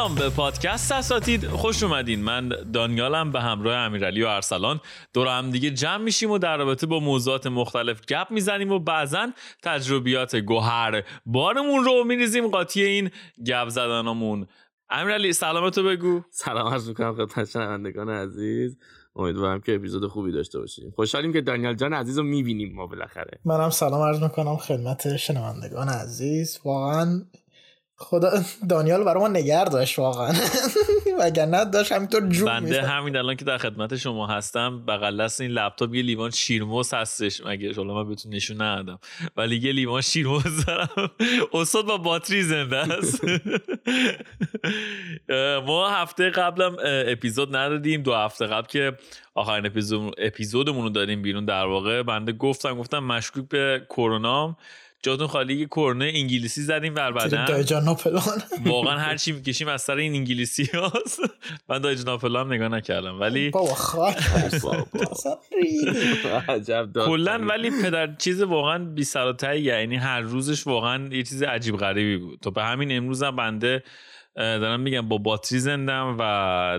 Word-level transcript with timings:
سلام 0.00 0.14
به 0.14 0.30
پادکست 0.30 0.92
اساتید. 0.92 1.46
خوش 1.46 1.82
اومدین. 1.82 2.22
من 2.22 2.48
دانیالم 2.72 3.32
به 3.32 3.40
همراه 3.40 3.76
امیرعلی 3.76 4.22
و 4.22 4.26
ارسلان. 4.26 4.80
دور 5.14 5.26
هم 5.26 5.50
دیگه 5.50 5.70
جمع 5.70 6.04
میشیم 6.04 6.30
و 6.30 6.38
در 6.38 6.56
رابطه 6.56 6.86
با 6.86 7.00
موضوعات 7.00 7.46
مختلف 7.46 8.06
گپ 8.06 8.26
می‌زنیم 8.30 8.72
و 8.72 8.78
بعضا 8.78 9.28
تجربیات 9.62 10.36
گوهر 10.36 11.02
بارمون 11.26 11.84
رو 11.84 12.04
میریزیم 12.04 12.48
قاطی 12.48 12.82
این 12.82 13.10
گپ 13.46 13.68
زدنمون. 13.68 14.46
امیرعلی 14.90 15.32
سلامتو 15.32 15.82
بگو. 15.82 16.22
سلام 16.30 16.72
عرض 16.72 16.88
می‌کنم 16.88 17.14
خدمت 17.14 17.44
شنوندگان 17.44 18.08
عزیز. 18.08 18.76
امیدوارم 19.16 19.60
که 19.60 19.74
اپیزود 19.74 20.06
خوبی 20.06 20.32
داشته 20.32 20.58
باشیم. 20.58 20.92
خوشحالیم 20.96 21.32
که 21.32 21.40
دانیال 21.40 21.74
جان 21.74 21.92
عزیز 21.92 22.18
رو 22.18 22.24
می‌بینیم 22.24 22.74
ما 22.74 22.86
بالاخره. 22.86 23.38
منم 23.44 23.70
سلام 23.70 24.02
عرض 24.02 24.22
می‌کنم 24.22 24.56
خدمت 24.56 25.16
شنوندگان 25.16 25.88
عزیز. 25.88 26.60
واقعا 26.64 27.22
خدا 28.02 28.30
دانیال 28.68 29.04
برای 29.04 29.20
ما 29.20 29.28
نگر 29.28 29.64
داشت 29.64 29.98
واقعا. 29.98 30.34
وگرنه 31.20 31.64
داشت 31.64 31.92
همینطور 31.92 32.28
جون 32.28 32.46
بنده 32.46 32.82
همین 32.82 33.16
الان 33.16 33.36
که 33.36 33.44
در 33.44 33.58
خدمت 33.58 33.96
شما 33.96 34.26
هستم 34.26 34.84
بغل 34.86 35.24
دست 35.24 35.40
این 35.40 35.50
لپتاپ 35.50 35.94
یه 35.94 36.02
لیوان 36.02 36.30
شیرموز 36.30 36.94
هستش. 36.94 37.40
مگه 37.46 37.72
شما 37.72 37.94
من 37.94 38.08
بهتون 38.08 38.34
نشون 38.34 38.62
ندادم. 38.62 38.98
ولی 39.36 39.56
یه 39.56 39.72
لیوان 39.72 40.00
شیرموز 40.00 40.64
دارم. 40.66 40.88
استاد 41.54 41.86
با 41.86 41.98
باتری 41.98 42.42
زنده 42.42 42.76
است. 42.76 43.24
ما 45.66 45.88
هفته 45.88 46.30
قبلم 46.30 46.76
اپیزود 47.06 47.56
ندادیم. 47.56 48.02
دو 48.02 48.14
هفته 48.14 48.46
قبل 48.46 48.66
که 48.66 48.92
آخرین 49.34 49.66
اپیزود 49.66 50.14
اپیزودمون 50.18 50.82
رو 50.82 50.90
داریم 50.90 51.22
بیرون 51.22 51.44
در 51.44 51.66
واقع. 51.66 52.02
بنده 52.02 52.32
گفتم 52.32 52.78
گفتم 52.78 52.98
مشکوک 52.98 53.48
به 53.48 53.86
کرونا. 53.90 54.56
جاتون 55.02 55.26
خالی 55.26 55.54
یه 55.54 55.66
کرنه 55.76 56.12
انگلیسی 56.14 56.62
زدیم 56.62 56.94
بر 56.94 57.12
بدن. 57.12 57.44
واقعا 58.64 58.98
هر 58.98 59.16
چی 59.22 59.32
می‌کشیم 59.32 59.68
از 59.68 59.82
سر 59.82 59.96
این 59.96 60.14
انگلیسی 60.14 60.64
هاست. 60.74 61.20
من 61.68 61.78
دایج 61.78 62.06
ناپلان 62.06 62.52
نگاه 62.52 62.68
نکردم 62.68 63.20
ولی 63.20 63.50
کلا 67.06 67.38
ولی 67.38 67.70
پدر 67.82 68.14
چیز 68.14 68.42
واقعا 68.42 68.84
بی 68.84 69.04
سر 69.04 69.54
یعنی 69.56 69.96
هر 69.96 70.20
روزش 70.20 70.66
واقعا 70.66 71.08
یه 71.12 71.22
چیز 71.22 71.42
عجیب 71.42 71.76
غریبی 71.76 72.16
بود. 72.16 72.40
تو 72.40 72.50
به 72.50 72.62
همین 72.62 72.96
امروز 72.96 73.22
هم 73.22 73.36
بنده 73.36 73.82
دارم 74.36 74.80
میگم 74.80 75.08
با 75.08 75.18
باتری 75.18 75.58
زندم 75.58 76.16
و 76.18 76.78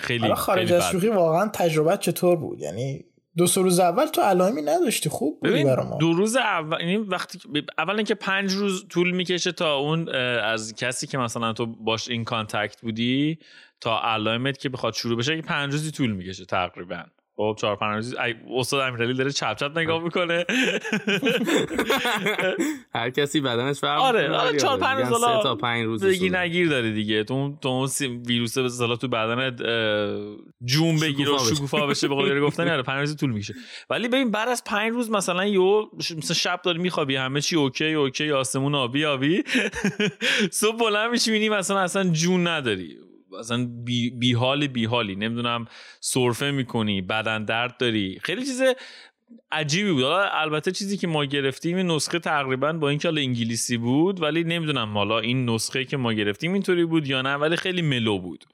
خیلی 0.00 0.34
خارج 0.34 0.72
از 0.72 0.90
شوخی 0.90 1.08
واقعا 1.08 1.48
تجربه 1.48 1.96
چطور 1.96 2.36
بود؟ 2.36 2.60
یعنی 2.60 3.04
دو 3.36 3.46
سه 3.46 3.60
روز 3.60 3.80
اول 3.80 4.06
تو 4.06 4.20
علائمی 4.20 4.62
نداشتی؟ 4.62 5.08
خوب 5.08 5.40
بودی 5.40 5.64
برای 5.64 5.86
ما 5.86 5.96
دو 5.96 6.12
روز 6.12 6.36
اول 6.36 6.80
یعنی 6.80 6.96
وقتی 6.96 7.38
اول 7.78 7.96
اینکه 7.96 8.14
پنج 8.14 8.52
روز 8.52 8.88
طول 8.88 9.10
می‌کشه 9.10 9.52
تا 9.52 9.76
اون 9.76 10.08
از 10.38 10.74
کسی 10.74 11.06
که 11.06 11.18
مثلا 11.18 11.52
تو 11.52 11.66
باش 11.66 12.08
این 12.08 12.24
contact 12.24 12.80
بودی 12.80 13.38
تا 13.80 14.00
علائمت 14.02 14.58
که 14.58 14.68
بخواد 14.68 14.94
شروع 14.94 15.18
بشه 15.18 15.36
که 15.36 15.42
پنج 15.42 15.72
روزی 15.72 15.90
طول 15.90 16.12
می‌کشه 16.12 16.44
تقریبا. 16.44 17.04
خب 17.42 17.56
چهار 17.60 17.76
پنج 17.76 17.94
روز 17.94 18.14
استاد 18.56 18.80
امیرعلی 18.80 19.14
داره 19.14 19.30
چپ 19.30 19.56
چپ 19.56 19.78
نگاه 19.78 20.02
می‌کنه. 20.02 20.44
هر 22.94 23.10
کسی 23.10 23.40
بدنش 23.40 23.78
فرق 23.78 24.00
آره 24.00 24.30
آره 24.30 24.58
چهار 24.58 24.78
پنج 24.78 25.06
روز 25.06 25.20
تا 25.42 25.56
پنج 25.56 25.84
روز 25.84 26.04
بگی 26.04 26.30
نگیر 26.30 26.68
داره 26.68 26.92
دیگه. 26.92 27.24
تو 27.24 27.56
تو 27.62 27.68
اون 27.68 27.88
ویروس 28.26 28.58
به 28.58 28.64
اصطلاح 28.64 28.96
تو 28.96 29.08
بدنت 29.08 29.62
جون 30.64 31.00
بگیر 31.00 31.30
و 31.30 31.38
شکوفا 31.38 31.86
بشه 31.86 32.08
به 32.08 32.14
قول 32.14 32.40
گفتن 32.46 32.68
آره 32.68 32.82
پنج 32.82 33.00
روز 33.00 33.16
طول 33.16 33.30
می‌کشه. 33.30 33.54
ولی 33.90 34.08
ببین 34.08 34.30
بعد 34.30 34.48
از 34.48 34.64
پنج 34.64 34.92
روز 34.92 35.10
مثلا 35.10 35.46
یهو 35.46 35.86
مثلا 36.16 36.34
شب 36.34 36.60
داری 36.64 36.78
میخوابی 36.78 37.16
همه 37.16 37.40
چی 37.40 37.56
OK 37.56 37.92
OK 37.92 38.30
آسمون 38.30 38.74
آبی 38.74 39.04
آبی. 39.04 39.44
صبح 40.50 40.76
بلند 40.76 41.10
میشی 41.10 41.48
مثلا 41.48 41.80
اصلا 41.80 42.04
جون 42.04 42.46
نداری. 42.46 43.11
اصلا 43.38 43.68
بی, 43.84 44.10
بی 44.10 44.32
حال 44.32 44.66
بی 44.66 44.84
حالی. 44.84 45.16
نمی‌دونم 45.16 45.66
سرفه 46.00 46.50
می‌کنی 46.50 47.02
بدن 47.02 47.44
درد 47.44 47.76
داری. 47.76 48.18
خیلی 48.22 48.42
چیز 48.42 48.62
عجیبی 49.52 49.92
بود. 49.92 50.04
البته 50.04 50.72
چیزی 50.72 50.96
که 50.96 51.06
ما 51.06 51.24
گرفتیم 51.24 51.76
این 51.76 51.86
نسخه 51.86 52.18
تقریبا 52.18 52.72
با 52.72 52.88
اینکه 52.88 53.08
حالا 53.08 53.20
انگلیسی 53.20 53.76
بود 53.76 54.22
ولی 54.22 54.44
نمی‌دونم 54.44 54.98
حالا 54.98 55.18
این 55.18 55.50
نسخه 55.50 55.84
که 55.84 55.96
ما 55.96 56.12
گرفتیم 56.12 56.52
اینطوری 56.52 56.84
بود 56.84 57.08
یا 57.08 57.22
نه 57.22 57.34
ولی 57.34 57.56
خیلی 57.56 57.82
mellow 57.82 58.18
بود. 58.18 58.44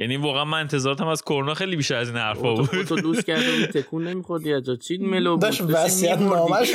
یعنی 0.00 0.16
واقعا 0.16 0.44
من 0.44 0.58
انتظاراتم 0.58 1.06
از 1.06 1.22
کرونا 1.22 1.54
خیلی 1.54 1.76
بیشتر 1.76 1.94
از 1.94 2.08
این 2.08 2.16
حرفا 2.16 2.54
بود. 2.54 2.82
تو 2.82 3.00
دوست 3.00 3.26
کرده 3.26 3.66
تکون 3.66 4.08
نمیخوردی 4.08 4.52
از 4.52 4.62
چی 4.80 4.98
ملو 4.98 5.30
بود 5.30 5.42
داشت 5.42 5.60
وصیت 5.60 6.18
نامش 6.18 6.74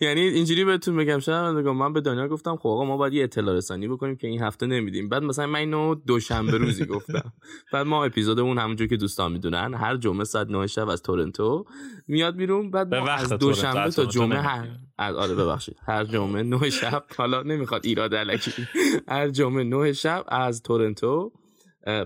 یعنی 0.00 0.20
اینجوری 0.20 0.64
بهتون 0.64 0.96
بگم 0.96 1.18
شاید 1.18 1.56
من 1.56 1.92
به 1.92 2.00
دنیا 2.00 2.28
گفتم 2.28 2.56
خب 2.56 2.68
آقا 2.68 2.84
ما 2.84 2.96
باید 2.96 3.12
یه 3.12 3.24
اطلاع 3.24 3.56
رسانی 3.56 3.88
بکنیم 3.88 4.16
که 4.16 4.26
این 4.26 4.42
هفته 4.42 4.66
نمیدیم. 4.66 5.08
بعد 5.08 5.22
مثلا 5.22 5.46
من 5.46 5.58
اینو 5.58 5.94
دوشنبه 5.94 6.58
روزی 6.58 6.84
گفتم. 6.84 7.32
بعد 7.72 7.86
ما 7.86 8.04
اپیزودمون 8.04 8.58
همونجور 8.58 8.86
که 8.86 8.96
دوستان 8.96 9.32
می‌دونن 9.32 9.74
هر 9.74 9.96
جمعه 9.96 10.24
ساعت 10.24 10.48
9 10.48 10.66
شب 10.66 10.88
از 10.88 11.02
تورنتو 11.02 11.64
میاد 12.08 12.36
بیرون 12.36 12.70
بعد 12.70 12.94
ما 12.94 13.08
از 13.08 13.28
دوشنبه 13.32 13.90
تا 13.90 14.04
جمعه 14.04 14.40
هر 14.40 14.68
آره 14.98 15.34
ببخشید. 15.34 15.76
هر 15.86 16.04
جمعه 16.04 16.42
9 16.42 16.70
شب 16.70 17.04
حالا 17.16 17.42
نمی‌خواد 17.42 17.86
ایراد 17.86 18.14
الکی 18.14 18.52
هر 19.08 19.28
جمعه 19.28 19.64
9 19.64 19.92
شب 19.96 20.24
از 20.28 20.62
تورنتو 20.62 21.32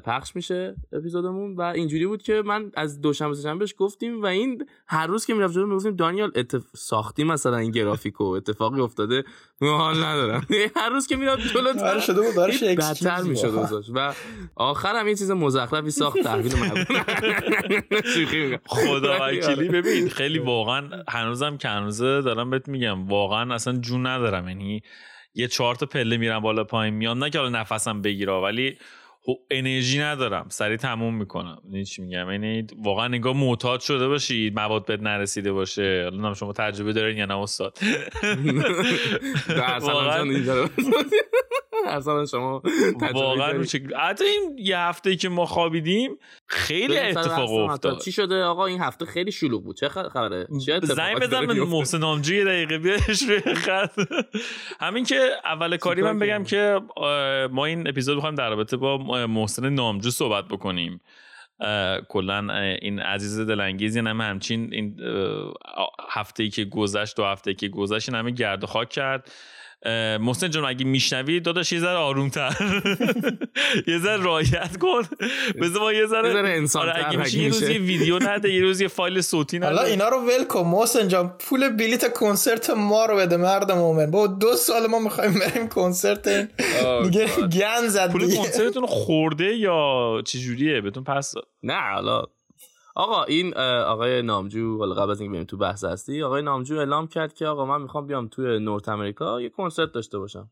پخش 0.05 0.37
میشه 0.37 0.77
اپیزودمون 0.93 1.57
و 1.57 1.61
اینجوری 1.61 2.07
بود 2.07 2.23
که 2.23 2.43
من 2.47 2.73
از 2.75 3.01
دوشنبه 3.01 3.35
سه‌شنبهش 3.35 3.75
گفتیم 3.79 4.23
و 4.23 4.27
این 4.27 4.67
هر 4.87 5.07
روز 5.07 5.27
که 5.27 5.35
می‌رفت 5.35 5.55
جلو 5.55 5.67
می‌گفتیم 5.67 5.97
دانیال 5.97 6.33
اتف... 6.35 6.63
ساختی 6.77 7.25
مثلا 7.25 7.57
این 7.57 7.71
گرافیکو 7.71 8.25
اتفاقی 8.25 8.81
افتاده. 8.81 9.25
حال 9.61 10.05
ندارم. 10.05 10.47
هر 10.77 10.89
روز 10.89 11.07
که 11.07 11.17
می‌رفت 11.17 11.55
جلو 11.55 11.73
داره 11.73 12.01
شده 12.01 12.21
بود 12.21 12.35
داره 12.35 12.75
بدتر 12.75 13.23
می‌شد 13.23 13.85
و 13.95 14.15
آخرم 14.57 15.09
یه 15.09 15.15
چیز 15.15 15.31
مزخرفی 15.31 15.91
ساخت 15.91 16.19
تحویل 16.19 16.53
خدا 18.67 19.19
وکیلی 19.21 19.69
ببین 19.69 20.09
خیلی 20.09 20.39
واقعا 20.39 21.05
هنوزم 21.09 21.57
که 21.57 21.69
هنوزه 21.69 22.23
دارم 22.23 22.51
بهت 22.51 22.69
میگم 22.69 23.09
واقعا 23.09 23.55
اصلا 23.55 23.77
جون 23.77 24.07
ندارم. 24.07 24.49
یعنی 24.49 24.83
یه 25.35 25.49
چهار 25.49 25.75
تا 25.75 25.87
پله 25.87 26.17
میرم 26.17 26.41
بالا 26.41 26.65
پایین 26.65 26.95
میام. 26.95 27.25
نه 27.25 27.31
که 27.31 27.39
حالا 27.39 27.61
نفسم 27.61 28.03
بگیره 28.03 28.33
ولی 28.33 28.79
انرژی 29.51 30.01
ندارم. 30.01 30.47
سریع 30.49 30.77
تموم 30.77 31.15
می‌کنم. 31.15 31.59
این 31.73 31.85
چی 31.85 32.03
میگم؟ 32.03 32.31
یعنی 32.31 32.67
واقعا 32.83 33.09
نگاه 33.09 33.37
معتاد 33.37 33.81
شده 33.81 34.09
باشید 34.09 34.55
مواد 34.55 34.87
بهت 34.87 35.01
نرسیده 35.01 35.53
باشه. 35.53 36.03
الان 36.13 36.35
شما 36.35 36.53
تجربه 36.53 36.93
دارین 36.93 37.17
یا 37.17 37.27
نه 37.27 37.39
استاد. 37.39 37.79
ارسلان 41.87 42.27
شما 42.27 42.63
واقعا 43.15 43.65
حتی 43.99 44.25
این 44.25 44.57
یه 44.59 44.79
هفته 44.79 45.17
که 45.17 45.29
ما 45.29 45.47
خوابیدیم 45.47 46.19
خیلی 46.47 46.99
اتفاق 46.99 47.53
افتاد. 47.53 48.01
چی 48.01 48.13
شده؟ 48.13 48.43
آقا 48.43 48.67
این 48.67 48.81
هفته 48.81 49.05
خیلی 49.05 49.33
شلوغ 49.33 49.65
بود. 49.65 49.77
چه 49.77 49.89
خبره؟ 49.89 50.47
زنگ 50.83 51.21
بزن 51.21 51.47
به 51.47 51.65
محسن 51.65 51.99
نامجو 51.99 52.35
یه 52.35 52.45
دقیقه 52.45 52.79
بیارش 52.79 53.23
روی 53.23 53.41
خط. 53.65 54.01
همین 54.81 55.05
که 55.05 55.31
اول 55.45 55.77
کاری 55.77 56.03
من 56.03 56.19
بگم 56.19 56.45
که 56.45 56.81
ما 57.51 57.65
این 57.65 57.89
اپیزود 57.89 58.17
بخوایم 58.17 58.35
در 58.35 58.51
رابطه 58.51 58.77
با 58.77 59.27
محسن 59.27 59.69
نامجو 59.69 60.11
صحبت 60.11 60.45
بکنیم. 60.45 61.01
کلا 62.09 62.55
این 62.83 63.01
عزیز 63.01 63.41
دلانگیز 63.41 63.97
این 63.97 64.07
همه 64.07 64.25
همچین 64.25 64.75
این 64.75 65.01
هفته 66.11 66.43
ای 66.43 66.49
که 66.49 66.65
گذشت 66.65 67.17
دو 67.17 67.25
هفته 67.25 67.51
ای 67.51 67.55
که 67.55 67.69
گذشت 67.69 68.09
این 68.09 68.19
همه 68.19 68.31
گرد 68.31 68.65
خاک 68.65 68.89
کرد. 68.89 69.31
محسن 70.21 70.51
جان 70.51 70.65
اگه 70.65 70.85
میشنوی 70.85 71.41
داداش 71.41 71.73
یه 71.73 71.81
ذره 71.81 71.99
آرومتر. 71.99 72.57
یه 73.89 73.99
ذره 73.99 74.23
رایت 74.23 74.77
کن. 74.77 75.03
بذار 75.63 75.83
ما 75.83 75.93
یه 75.93 76.07
ذره 76.07 76.51
انسان 76.51 76.89
آره 76.89 77.07
اگه 77.07 77.19
میشه 77.19 77.39
یه 77.39 77.49
روزی 77.49 77.79
ویدیو 77.79 78.19
نده 78.23 78.53
یه 78.53 78.63
روزی 78.63 78.89
فایل 78.89 79.21
صوتی 79.21 79.59
نده. 79.59 79.67
حالا 79.67 79.83
اینا 79.83 80.09
رو 80.09 80.17
ول 80.17 80.45
کن. 80.45 80.61
محسن 80.61 81.09
جان 81.09 81.29
پول 81.39 81.69
بلیت 81.69 82.13
کنسرت 82.13 82.71
ما 82.71 83.07
رو 83.07 83.17
بده 83.17 83.37
مرد 83.37 83.73
مومن. 83.73 84.11
با 84.11 84.27
دو 84.27 84.57
سال 84.57 84.87
ما 84.87 84.99
می‌خوایم 84.99 85.35
بریم 85.35 85.69
کنسرت 85.69 86.29
دیگه 87.05 87.27
گن 87.53 87.89
زد 87.89 88.13
پول 88.13 88.35
کنسرتتون 88.37 88.87
خورده 88.87 89.57
یا 89.57 90.23
چه 90.27 90.39
جوریه 90.39 90.81
بهتون 90.81 91.05
پس 91.05 91.35
نه 91.63 91.81
حالا 91.95 92.23
آقا 92.95 93.25
این 93.25 93.57
آقای 93.57 94.23
نامجو 94.23 94.79
حالا 94.79 94.95
قبل 94.95 95.11
از 95.11 95.21
اینکه 95.21 95.33
بریم 95.33 95.45
تو 95.45 95.57
بحث 95.57 95.85
هستی 95.85 96.23
آقای 96.23 96.43
نامجو 96.43 96.77
اعلام 96.79 97.07
کرد 97.07 97.35
که 97.35 97.47
آقا 97.47 97.65
من 97.67 97.83
می‌خوام 97.83 98.07
بیام 98.07 98.29
توی 98.29 98.59
نورت 98.59 98.89
امریکا 98.89 99.41
یه 99.41 99.49
کنسرت 99.49 99.93
داشته 99.93 100.19
باشم. 100.19 100.51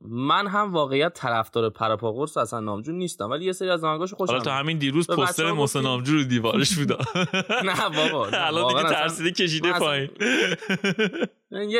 من 0.00 0.46
هم 0.46 0.72
واقعیت 0.72 1.12
طرفدار 1.14 1.70
پراپاگورس 1.70 2.36
اصلا 2.36 2.60
نامجو 2.60 2.92
نیستم 2.92 3.30
ولی 3.30 3.44
یه 3.44 3.52
سری 3.52 3.70
از 3.70 3.84
آهنگاشو 3.84 4.16
خوشم 4.16 4.32
حالا 4.32 4.44
تا 4.44 4.52
همین 4.52 4.78
دیروز 4.78 5.10
پوستر 5.10 5.52
محسن 5.52 5.80
نامجو 5.80 6.12
رو 6.12 6.24
دیوارش 6.24 6.78
بود 6.78 6.92
نه 7.68 7.88
بابا 7.96 8.26
الان 8.26 8.68
دیگه 8.68 8.88
ترسیده 8.88 9.30
کشیده 9.30 9.72
پایین. 9.78 10.10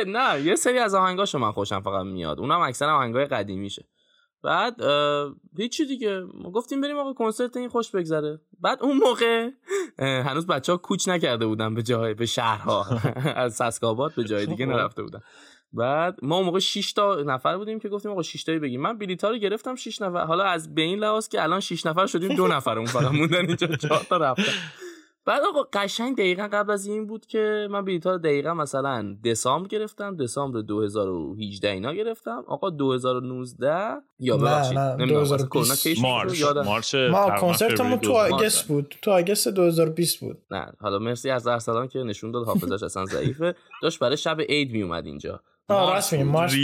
نه 0.07 0.41
یه 0.41 0.55
سری 0.55 0.79
از 0.79 0.95
آهنگاشو 0.95 1.39
من 1.39 1.51
خوشم 1.51 1.81
فقط 1.81 2.05
میاد. 2.05 2.39
اونم 2.39 2.59
اکثر 2.59 2.89
آهنگای 2.89 3.25
قدیمیشه. 3.25 3.85
بعد 4.43 4.81
هیچی 5.57 5.85
دیگه 5.85 6.23
ما 6.33 6.51
گفتیم 6.51 6.81
بریم 6.81 6.97
آقا 6.97 7.13
کنسرت 7.13 7.57
این 7.57 7.69
خوش 7.69 7.91
بگذره. 7.91 8.41
بعد 8.59 8.83
اون 8.83 8.97
موقع 8.97 9.49
هنوز 9.99 10.47
بچه 10.47 10.71
ها 10.71 10.77
کوچ 10.77 11.07
نکرده 11.07 11.45
بودن 11.45 11.73
به 11.73 11.83
جای 11.83 12.13
به 12.13 12.25
شهرها. 12.25 12.85
از 13.35 13.55
سسکابات 13.55 14.15
به 14.15 14.23
جای 14.23 14.45
دیگه 14.45 14.65
نرفته 14.65 15.03
بودن. 15.03 15.21
بعد 15.73 16.17
ما 16.21 16.35
اون 16.37 16.45
موقع 16.45 16.59
6 16.59 16.93
تا 16.93 17.15
نفر 17.15 17.57
بودیم 17.57 17.79
که 17.79 17.89
گفتیم 17.89 18.11
آقا 18.11 18.21
6 18.21 18.43
تایی 18.43 18.59
بگیم. 18.59 18.81
من 18.81 18.97
بلیطا 18.97 19.29
رو 19.29 19.37
گرفتم 19.37 19.75
6 19.75 20.01
نفر. 20.01 20.25
حالا 20.25 20.43
از 20.43 20.75
بین 20.75 20.99
لحاظ 20.99 21.27
که 21.27 21.43
الان 21.43 21.59
6 21.59 21.85
نفر 21.85 22.05
شدیم 22.05 22.35
دو 22.35 22.47
نفر 22.55 22.77
اون 22.77 22.87
فقط 22.87 23.11
موندن 23.11 23.47
اینجا. 23.47 23.67
4 23.67 24.05
تا 24.09 24.17
رفتن. 24.17 24.53
بعد 25.27 25.43
آقا 25.43 25.63
قشنگ 25.73 26.17
دقیقا 26.17 26.49
قبل 26.53 26.71
از 26.71 26.85
این 26.85 27.07
بود 27.07 27.25
که 27.25 27.67
من 27.71 27.85
بلیط 27.85 28.07
ها 28.07 28.17
دقیقا 28.17 28.53
مثلا 28.53 29.17
دسامبر 29.25 29.67
گرفتم 29.67 30.15
دسامبر 30.15 30.61
2018 30.61 31.69
اینا 31.69 31.93
گرفتم. 31.93 32.43
آقا 32.47 32.69
2019 32.69 34.01
یا 34.19 34.37
ببخشید 34.37 34.77
نمی‌دونم 34.77 35.47
کرونا 35.47 35.75
کیش 35.75 36.01
مارچ 36.01 36.43
مارچ 36.43 36.95
ما 36.95 37.29
کنسرتمون 37.39 37.99
تو 37.99 38.13
آگست 38.13 38.67
بود. 38.67 38.95
تو 39.01 39.11
آگست 39.11 39.47
2020 39.47 40.19
بود. 40.19 40.37
نه 40.51 40.71
حالا 40.79 40.99
مرسی 40.99 41.29
از 41.29 41.47
ارسلان 41.47 41.87
که 41.87 41.99
نشون 41.99 42.31
داد 42.31 42.45
حافظش 42.45 42.83
اصلا 42.83 43.05
ضعیفه. 43.05 43.55
داشت 43.81 43.99
برای 43.99 44.17
شب 44.17 44.41
عید 44.41 44.71
می 44.71 44.81
اومد 44.83 45.05
اینجا. 45.05 45.41
راست 45.69 46.13
مارچ 46.13 46.55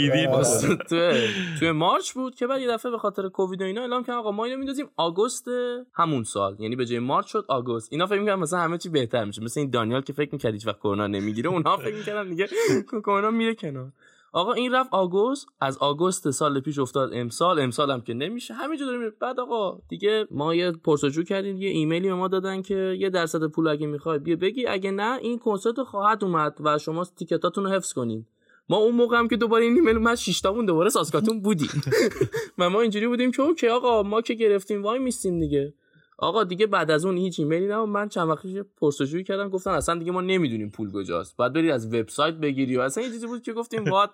توی 1.58 1.70
مارچ 1.72 2.12
بود 2.12 2.34
که 2.34 2.46
بعد 2.46 2.60
یه 2.60 2.68
دفعه 2.68 2.90
به 2.90 2.98
خاطر 2.98 3.28
کووید 3.28 3.60
و 3.60 3.64
اینا 3.64 3.80
اعلام 3.80 4.04
کردن 4.04 4.18
آقا 4.18 4.30
ما 4.32 4.44
اینو 4.44 4.56
میندازیم 4.56 4.86
آگوست 4.96 5.44
همون 5.94 6.24
سال. 6.24 6.56
یعنی 6.58 6.76
به 6.76 6.86
جای 6.86 6.98
مارچ 6.98 7.26
شد 7.26 7.44
آگوست. 7.48 7.88
اینا 7.92 8.06
فکر 8.06 8.18
می‌کردن 8.18 8.40
مثلا 8.40 8.58
همه 8.58 8.78
چی 8.78 8.88
بهتر 8.88 9.24
میشه. 9.24 9.42
مثل 9.42 9.60
این 9.60 9.70
دانیال 9.70 10.00
که 10.00 10.12
فکر 10.12 10.28
می‌کرد 10.32 10.52
هیچ 10.52 10.66
وقت 10.66 10.78
کرونا 10.78 11.06
نمی‌گیره 11.06 11.50
اونها 11.50 11.76
فکر 11.76 11.94
می‌کردن 11.94 12.28
دیگه 12.28 12.48
کرونا 13.04 13.30
میره 13.30 13.54
کنار. 13.54 13.92
آقا 14.32 14.52
این 14.52 14.72
رفت 14.72 14.88
آگوست. 14.92 15.46
از 15.60 15.78
آگوست 15.78 16.30
سال 16.30 16.60
پیش 16.60 16.78
افتاد 16.78 17.10
امسال. 17.12 17.60
امسال 17.60 17.90
هم 17.90 18.00
که 18.00 18.14
نمیشه. 18.14 18.54
همینجا 18.54 18.86
داریم 18.86 19.12
بعد 19.20 19.40
آقا 19.40 19.78
دیگه 19.88 20.26
ما 20.30 20.54
یه 20.54 20.72
پرسجو 20.72 21.22
کردیم 21.22 21.56
یه 21.56 21.68
ایمیلی 21.68 22.08
به 22.08 22.14
ما 22.14 22.28
دادن 22.28 22.62
که 22.62 22.96
یه 22.98 23.10
درصد 23.10 23.46
پول 23.46 23.68
اگه 23.68 23.86
می‌خوای 23.86 24.18
بیا 24.18 24.36
بگی. 24.36 24.66
اگه 24.66 24.90
نه 24.90 25.18
این 25.18 25.38
کنسرت 25.38 25.82
خواهد 25.82 26.24
اومد 26.24 26.56
و 26.60 26.78
شما 26.78 27.04
تیکتاتون 27.04 27.64
رو 27.64 27.70
حفظ 27.70 27.92
کنین. 27.92 28.26
ما 28.68 28.76
اون 28.76 28.94
موقع 28.94 29.18
هم 29.18 29.28
که 29.28 29.36
دوباره 29.36 29.64
این 29.64 29.74
ایمیل 29.74 29.96
اومد 29.96 30.14
شش 30.14 30.40
تامون 30.40 30.66
دوباره 30.66 30.90
ساسکاتون 30.90 31.40
بودیم. 31.40 31.82
و 32.58 32.70
ما 32.70 32.80
اینجوری 32.80 33.06
بودیم 33.06 33.30
که 33.30 33.42
اوکی 33.42 33.68
آقا 33.68 34.02
ما 34.02 34.20
که 34.20 34.34
گرفتیم 34.34 34.82
وای 34.82 34.98
میستیم 34.98 35.40
دیگه. 35.40 35.74
آقا 36.18 36.44
دیگه 36.44 36.66
بعد 36.66 36.90
از 36.90 37.04
اون 37.04 37.16
هیچ 37.16 37.40
ایمیلی 37.40 37.66
نه 37.66 37.84
من 37.84 38.08
چند 38.08 38.28
وقتی 38.28 38.62
پرسجویی 38.80 39.24
کردم. 39.24 39.48
گفتن 39.48 39.70
اصلا 39.70 39.94
دیگه 39.98 40.12
ما 40.12 40.20
نمی‌دونیم 40.20 40.70
پول 40.70 40.92
کجاست. 40.92 41.36
بعد 41.36 41.52
برید 41.52 41.70
از 41.70 41.94
وبسایت 41.94 42.34
بگیری 42.34 42.76
و 42.76 42.80
اصلا 42.80 43.04
یه 43.04 43.10
چیزی 43.10 43.26
بود 43.26 43.42
که 43.42 43.52
گفتیم 43.52 43.84
وات 43.84 44.10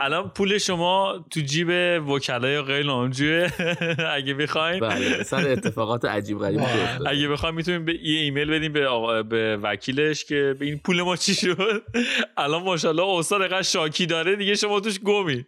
الان 0.00 0.28
پول 0.28 0.58
شما 0.58 1.24
تو 1.30 1.40
جیب 1.40 1.68
وکلای 2.08 2.60
غیر 2.62 2.86
نامجوه 2.86 3.48
اگه 4.16 4.34
بخواین. 4.34 4.80
بله 4.80 5.22
سر 5.22 5.48
اتفاقات 5.48 6.04
عجیب 6.04 6.38
غریب 6.38 6.60
اگه 7.06 7.28
بخوایم 7.28 7.54
می‌تونیم 7.54 7.84
به 7.84 7.94
یه 7.94 8.20
ایمیل 8.20 8.50
بدیم 8.50 8.72
به 8.72 8.86
آقا 8.88 9.22
به 9.22 9.58
وکیلش 9.62 10.24
که 10.24 10.56
به 10.58 10.66
این 10.66 10.78
پول 10.84 11.02
ما 11.02 11.16
چی 11.16 11.34
شد؟ 11.34 11.82
الان 12.36 12.62
ماشاءالله 12.62 13.08
استاد 13.18 13.42
قش 13.52 13.72
شاکی 13.72 14.06
داره 14.06 14.36
دیگه 14.36 14.54
شما 14.54 14.80
توش 14.80 15.00
گمی. 15.00 15.46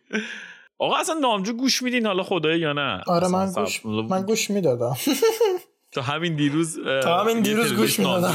آقا 0.79 0.97
اصلا 0.97 1.15
نامجو 1.15 1.53
گوش 1.53 1.83
میدین 1.83 2.07
حالا 2.07 2.23
خدایی 2.23 2.61
یا 2.61 2.73
نه؟ 2.73 3.03
آره 3.07 3.29
من 3.29 3.53
گوش 3.53 3.87
من 3.87 4.23
گوش 4.23 4.51
می‌دادم. 4.51 4.97
تا 5.97 6.03
همین 6.03 6.37
دیروز 6.37 6.79
تا 7.03 7.19
همین 7.19 7.41
دیروز 7.41 7.75
گوش 7.75 7.99
می‌دادم. 7.99 8.35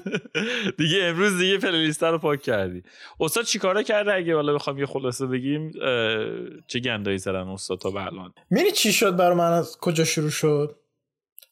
دیگه 0.78 0.98
امروز 1.02 1.38
دیگه 1.38 1.58
پلیلیست 1.58 2.02
رو 2.02 2.18
پاک 2.18 2.42
کردی. 2.42 2.82
استاد 3.20 3.44
چیکارا 3.44 3.82
کرده 3.82 4.14
اگه 4.14 4.34
والا 4.34 4.54
بخوام 4.54 4.78
یه 4.78 4.86
خلاصه 4.86 5.26
بگیم؟ 5.26 5.72
چه 6.66 6.80
گندایی 6.84 7.18
زدن 7.18 7.48
استاد 7.48 7.78
تا 7.78 7.90
به 7.90 8.06
الان؟ 8.06 8.32
میری 8.50 8.70
چی 8.72 8.92
شد 8.92 9.16
برای 9.16 9.36
من؟ 9.36 9.52
از 9.52 9.76
کجا 9.80 10.04
شروع 10.04 10.30
شد؟ 10.30 10.76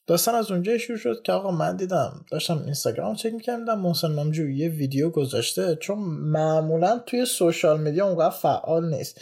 داستان 0.06 0.34
از 0.34 0.50
اونجا 0.50 0.78
شروع 0.78 0.98
شد 0.98 1.22
که 1.22 1.32
آقا 1.32 1.50
من 1.50 1.76
دیدم 1.76 2.24
داشتم 2.30 2.58
اینستاگرام 2.58 3.14
چک 3.14 3.32
می‌کردم 3.32 3.80
محسن 3.80 4.12
نامجو 4.12 4.50
یه 4.50 4.68
ویدیو 4.68 5.10
گذاشته 5.10 5.76
چون 5.80 5.98
معمولا 6.32 6.98
توی 7.06 7.26
سوشال 7.26 7.80
میدیا 7.80 8.06
اونقدر 8.06 8.30
فعال 8.30 8.94
نیست. 8.94 9.20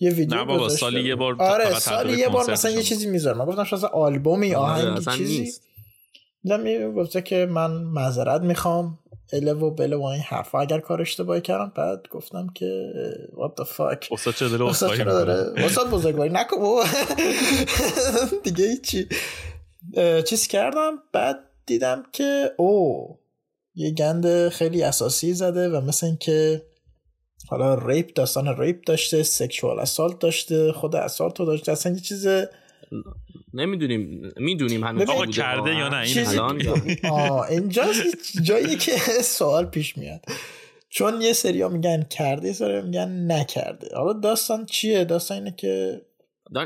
یه 0.00 0.10
ویدیو 0.10 0.38
نه 0.38 0.44
بابا 0.44 0.68
سالی 0.68 1.08
یه 1.08 1.14
بار 1.14 1.36
آره 1.38 1.78
سالی 1.78 2.18
یه 2.18 2.28
بار 2.28 2.50
مثلا 2.50 2.70
یه 2.70 2.82
چیزی 2.82 3.06
می‌ذاره 3.06 3.38
من 3.38 3.44
گفتم 3.44 3.64
شاید 3.64 3.84
آلبومی 3.84 4.54
آره، 4.54 4.88
آهنگی 4.88 5.16
چیزی. 5.16 5.52
دیدم 6.42 6.92
گفته 6.92 7.22
که 7.22 7.46
من 7.50 7.70
معذرت 7.70 8.40
می‌خوام. 8.40 8.98
اله 9.32 9.52
و 9.52 9.70
بله 9.70 9.96
و 9.96 10.02
این 10.02 10.22
حرفا 10.22 10.60
اگر 10.60 10.80
کار 10.80 11.00
اشتباهی 11.00 11.40
کردم 11.40 11.72
بعد 11.76 12.08
گفتم 12.10 12.46
که 12.54 12.92
what 13.32 13.62
the 13.62 13.66
fuck. 13.66 14.12
استاد 14.12 14.34
چه 14.34 14.48
داره 15.04 15.34
استاد 15.64 15.90
بزرگواری 15.90 16.30
نکن 16.32 16.56
دیگه 18.44 18.64
هیچی. 18.64 19.08
چیز 20.26 20.46
کردم 20.46 20.92
بعد 21.12 21.36
دیدم 21.66 22.02
که 22.12 22.50
او 22.56 23.18
یه 23.74 23.90
گند 23.90 24.48
خیلی 24.48 24.82
اساسی 24.82 25.34
زده 25.34 25.68
و 25.68 25.80
مثل 25.80 26.06
اینکه 26.06 26.62
حالا 27.50 27.74
ریپ 27.74 28.12
داستان 28.14 28.60
ریپ 28.60 28.84
داشته 28.84 29.22
سکشوال 29.22 29.78
اسالت 29.78 30.18
داشته 30.18 30.72
خود 30.72 30.96
اسالت 30.96 31.40
رو 31.40 31.46
داشته 31.46 31.72
اصلا 31.72 31.92
یه 31.92 32.00
چیز 32.00 32.26
نمی‌دونیم 33.54 34.32
می‌دونیم 34.36 34.84
هنوز 34.84 35.10
آقا 35.10 35.26
کرده 35.26 35.74
یا 35.74 35.88
نه؟ 35.88 35.96
این 35.96 36.26
الان 36.26 36.60
اینجا 37.48 37.84
جایی 38.42 38.76
که 38.76 38.92
سوال 39.38 39.66
پیش 39.66 39.98
میاد. 39.98 40.20
چون 40.88 41.20
یه 41.20 41.32
سریا 41.32 41.68
میگن 41.68 42.02
کرده 42.02 42.46
یه 42.46 42.52
سریا 42.52 42.82
میگن 42.82 43.32
نکرده. 43.32 43.96
حالا 43.96 44.12
داستان 44.12 44.66
چیه؟ 44.66 45.04
داستان 45.04 45.38
اینه 45.38 45.54
که 45.56 46.02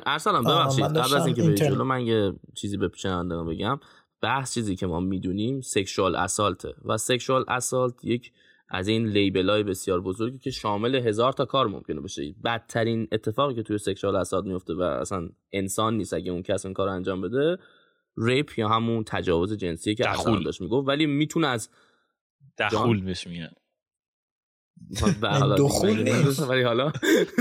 ارسلان 0.06 0.44
ببخشید. 0.44 0.84
قبل 0.84 1.14
از 1.14 1.26
اینکه 1.26 1.54
جلو 1.54 1.84
من 1.84 2.00
یه 2.00 2.32
چیزی 2.54 2.76
به 2.76 2.88
شنونده 2.88 3.37
بگم. 3.37 3.80
بحث 4.20 4.54
چیزی 4.54 4.76
که 4.76 4.87
ما 4.87 5.00
می‌دونیم 5.00 5.60
sexual 5.61 6.16
assault 6.16 6.67
ه 6.67 6.75
و 6.84 6.96
sexual 6.96 7.44
assault 7.49 7.94
یک 8.02 8.32
از 8.75 8.88
این 8.88 9.06
label 9.06 9.50
های 9.50 9.62
بسیار 9.62 10.00
بزرگی 10.00 10.38
که 10.38 10.50
شامل 10.50 10.94
هزار 10.94 11.32
تا 11.32 11.44
کار 11.44 11.67
ممکنه 11.67 12.00
بشه 12.00 12.35
بدترین 12.44 13.09
اتفاقی 13.12 13.55
که 13.55 13.62
توی 13.62 13.79
sexual 13.78 14.16
assault 14.16 14.46
میفته 14.47 14.75
و 14.75 14.82
اصلا 14.82 15.29
انسان 15.53 15.97
نیست 15.97 16.15
اگه 16.15 16.32
اون 16.32 16.43
کس 16.43 16.65
این 16.65 16.75
کار 16.75 16.88
انجام 16.88 17.21
بده 17.21 17.59
rape 18.16 18.59
یا 18.59 18.69
همون 18.69 19.04
تجاوز 19.04 19.52
جنسی 19.52 19.95
که 19.95 20.11
اصلا 20.11 20.38
داشت 20.43 20.61
می‌گفت. 20.61 20.88
ولی 20.88 21.07
می‌تونه 21.07 21.47
از 21.47 21.71
دخول 22.59 23.00
بهش 23.00 23.26
میگن. 23.26 23.52
دخول 25.59 26.02
نیست. 26.02 26.43
ولی 26.50 26.62
حالا 26.62 26.93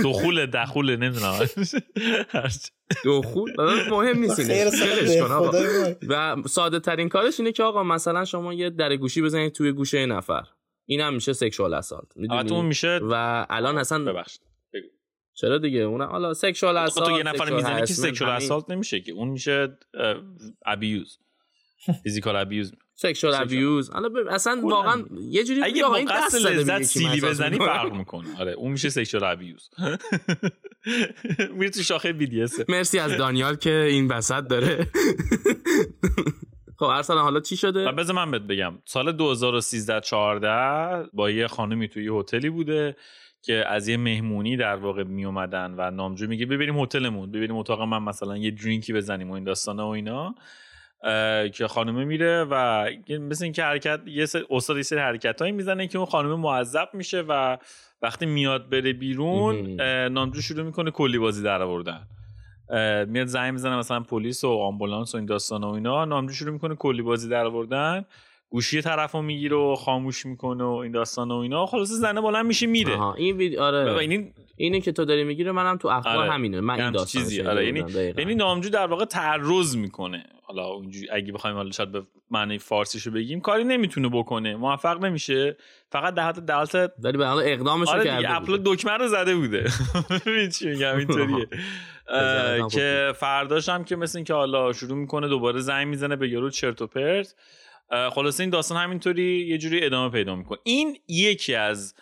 دخول 0.04 0.46
دخول 0.46 0.96
نمی‌دونم. 0.96 1.40
دخول؟ 3.06 3.52
مهم 3.90 4.20
نیست 4.20 4.40
و 6.10 6.36
ساده 6.46 6.80
ترین 6.80 7.10
کارش 7.10 7.40
اینه 7.40 7.52
که 7.52 7.64
آقا 7.64 7.84
مثلا 7.84 8.26
شما 8.26 8.54
یه 8.54 8.70
در 8.70 8.96
گوشی 8.96 9.22
بزنید 9.22 9.54
توی 9.54 9.72
گوش 9.72 9.94
یه 9.94 10.06
نفر. 10.06 10.44
این 10.86 11.02
هم 11.02 11.14
میشه 11.14 11.34
sexual 11.34 11.74
assault 11.74 12.08
می‌دونی؟ 12.16 12.62
میشه 12.62 13.00
و 13.04 13.46
الان 13.50 13.78
اصلا 13.78 14.04
ببخشید 14.04 14.42
چرا 15.34 15.58
دیگه؟ 15.58 15.80
اون 15.80 16.02
حالا 16.02 16.34
sexual 16.34 16.78
assault 16.78 17.10
تو 17.10 17.18
یه 17.18 17.24
نفر 17.24 17.54
می‌زنی 17.54 17.80
که 17.80 17.94
sexual 17.94 18.30
assault 18.30 18.70
نمیشه 18.70 19.02
که 19.02 19.12
اون 19.12 19.28
میشه 19.28 19.78
abuse 20.66 21.20
physical 22.04 22.36
abuse 22.36 22.74
sexual 22.96 23.34
abuse 23.36 23.90
حالا 23.90 24.10
اصلا 24.30 24.62
واقعا 24.64 25.04
یه 25.30 25.44
جوری 25.44 25.64
اگه 25.64 25.84
با 25.84 26.00
قصد 26.08 26.38
لذت 26.38 26.82
سیلی 26.82 27.22
بزنی 27.22 27.58
فرق 27.58 27.94
می‌کنه. 27.94 28.40
آره 28.40 28.52
اون 28.52 28.72
میشه 28.72 28.90
سکشوال 28.90 29.24
ابیوز 29.24 29.70
میره 31.54 31.70
تو 31.70 31.84
شاخه 31.84 32.14
بی 32.14 32.28
دی 32.28 32.46
مرسی 32.70 33.00
از 33.00 33.18
دانیال 33.18 33.56
که 33.56 33.74
این 33.74 34.08
وسط 34.08 34.48
داره. 34.48 34.88
خب 36.78 36.86
ارسلان 36.86 37.24
حالا 37.24 37.40
چی 37.40 37.58
شده؟ 37.58 37.92
بذار 37.92 38.16
من 38.16 38.32
بهت 38.32 38.42
بگم. 38.42 38.74
سال 38.86 39.12
2013 39.12 40.02
14 40.02 41.10
با 41.14 41.30
یه 41.30 41.48
خانمی 41.48 41.88
توی 41.88 42.20
هتلی 42.20 42.50
بوده 42.50 42.96
که 43.42 43.66
از 43.68 43.88
یه 43.88 43.98
مهمونی 43.98 44.58
در 44.58 44.76
واقع 44.76 45.04
می 45.04 45.26
اومدن 45.26 45.76
و 45.78 45.92
نامجو 45.92 46.28
میگه 46.28 46.46
ببریم 46.46 46.80
هتلمون 46.80 47.32
ببریم 47.32 47.56
اتاق 47.56 47.82
من 47.82 48.04
مثلا 48.04 48.38
یه 48.38 48.52
درینکی 48.52 48.94
بزنیم 48.94 49.30
و 49.32 49.34
این 49.34 49.44
داستانا 49.44 49.88
و 49.88 49.92
اینا 49.92 50.36
که 51.54 51.68
خانمه 51.68 52.06
میره 52.06 52.48
و 52.50 52.86
مثل 53.10 53.44
اینکه 53.44 53.64
حرکت 53.64 54.02
یه 54.06 54.26
سر 54.26 54.44
استاد 54.50 54.78
یه 54.78 54.84
سری 54.84 55.00
حرکتایی 55.00 55.52
می‌زنه 55.52 55.88
که 55.88 55.98
اون 55.98 56.08
خانم 56.08 56.40
معذب 56.40 56.90
میشه 56.94 57.22
و 57.22 57.58
وقتی 58.02 58.26
میاد 58.26 58.70
بره 58.70 58.94
بیرون 58.94 59.82
نامجو 60.12 60.42
شروع 60.42 60.66
می‌کنه 60.66 60.92
کلی 60.92 61.18
بازی 61.18 61.44
در 61.44 61.62
آوردن 61.62 62.08
میاد 63.08 63.28
زنگ 63.28 63.54
می‌زنه 63.54 63.78
مثلا 63.78 64.00
پلیس 64.00 64.44
و 64.44 64.50
آمبولانس 64.50 65.16
و 65.16 65.18
این 65.18 65.26
داستان 65.26 65.64
و 65.64 65.68
اینا. 65.68 66.06
نامجو 66.06 66.34
شروع 66.34 66.54
می‌کنه 66.54 66.76
کلی 66.76 67.02
بازی 67.02 67.30
در 67.30 67.46
آوردن 67.46 68.06
گوشی 68.54 68.82
طرفو 68.82 69.22
می‌گیره 69.22 69.56
و 69.56 69.76
خاموش 69.76 70.26
می‌کنه 70.26 70.64
و 70.64 70.72
این 70.72 70.92
داستان 70.92 71.32
و 71.32 71.36
اینا. 71.36 71.66
خلاص 71.66 71.90
زنه 71.90 72.22
بلند 72.22 72.46
میشه 72.46 72.68
میره. 72.68 73.02
این 73.02 73.38
وید... 73.38 73.60
آره. 73.60 73.98
این... 73.98 74.34
اینه 74.58 74.82
که 74.82 74.92
تو 74.92 75.06
داری 75.06 75.24
می‌گیره 75.24 75.52
منم 75.52 75.78
تو 75.78 75.88
اخبار 75.88 76.18
آره. 76.18 76.32
همینه. 76.32 76.62
من 76.62 76.82
این 76.82 76.92
داستان 76.92 77.22
چیزی. 77.22 77.42
آره 77.42 77.66
یعنی 77.66 77.84
یعنی 78.18 78.36
نامجو 78.36 78.70
در 78.70 78.88
واقع 78.88 79.06
تعرض 79.06 79.76
می‌کنه. 79.76 80.24
حالا 80.44 80.66
اونجوری 80.66 81.08
اگه 81.12 81.34
بخوایم 81.34 81.56
حالا 81.56 81.72
شاید 81.72 81.92
به 81.92 82.04
معنی 82.32 82.58
فارسیشو 82.58 83.12
بگیم 83.12 83.42
کاری 83.42 83.64
نمی‌تونه 83.64 84.10
بکنه. 84.10 84.56
موفق 84.56 85.06
نمیشه. 85.06 85.58
فقط 85.92 86.14
ده 86.14 86.22
حد 86.22 86.42
دلت 86.42 86.92
ولی 87.04 87.18
به 87.18 87.26
حال 87.26 87.44
اقدامش 87.46 87.88
آره 87.88 88.04
کرده 88.04 88.36
اپلود 88.36 88.62
دکمه 88.66 88.92
رو 88.92 89.08
زده 89.08 89.36
بوده. 89.36 89.70
چی 90.60 90.70
میگم 90.70 90.98
اینطوریه. 90.98 91.48
که 92.74 93.14
فرداش 93.16 93.70
هم 93.70 93.84
که 93.84 93.96
مثل 93.96 94.18
اینکه 94.18 94.34
حالا 94.34 94.74
شروع 94.74 94.98
می‌کنه 94.98 95.28
دوباره 95.28 95.60
زنگ 95.60 95.88
می‌زنه 95.88 96.16
به 96.16 96.30
یارو 96.30 96.50
چرت 96.50 96.82
و 96.82 96.88
پرت. 96.88 97.36
خلاصه 97.90 98.44
این 98.44 98.50
داستان 98.50 98.78
همینطوری 98.78 99.48
یه 99.48 99.58
جوری 99.58 99.86
ادامه 99.86 100.10
پیدا 100.10 100.36
می‌کنه. 100.36 100.58
این 100.64 100.98
یکی 101.08 101.56
از 101.56 101.96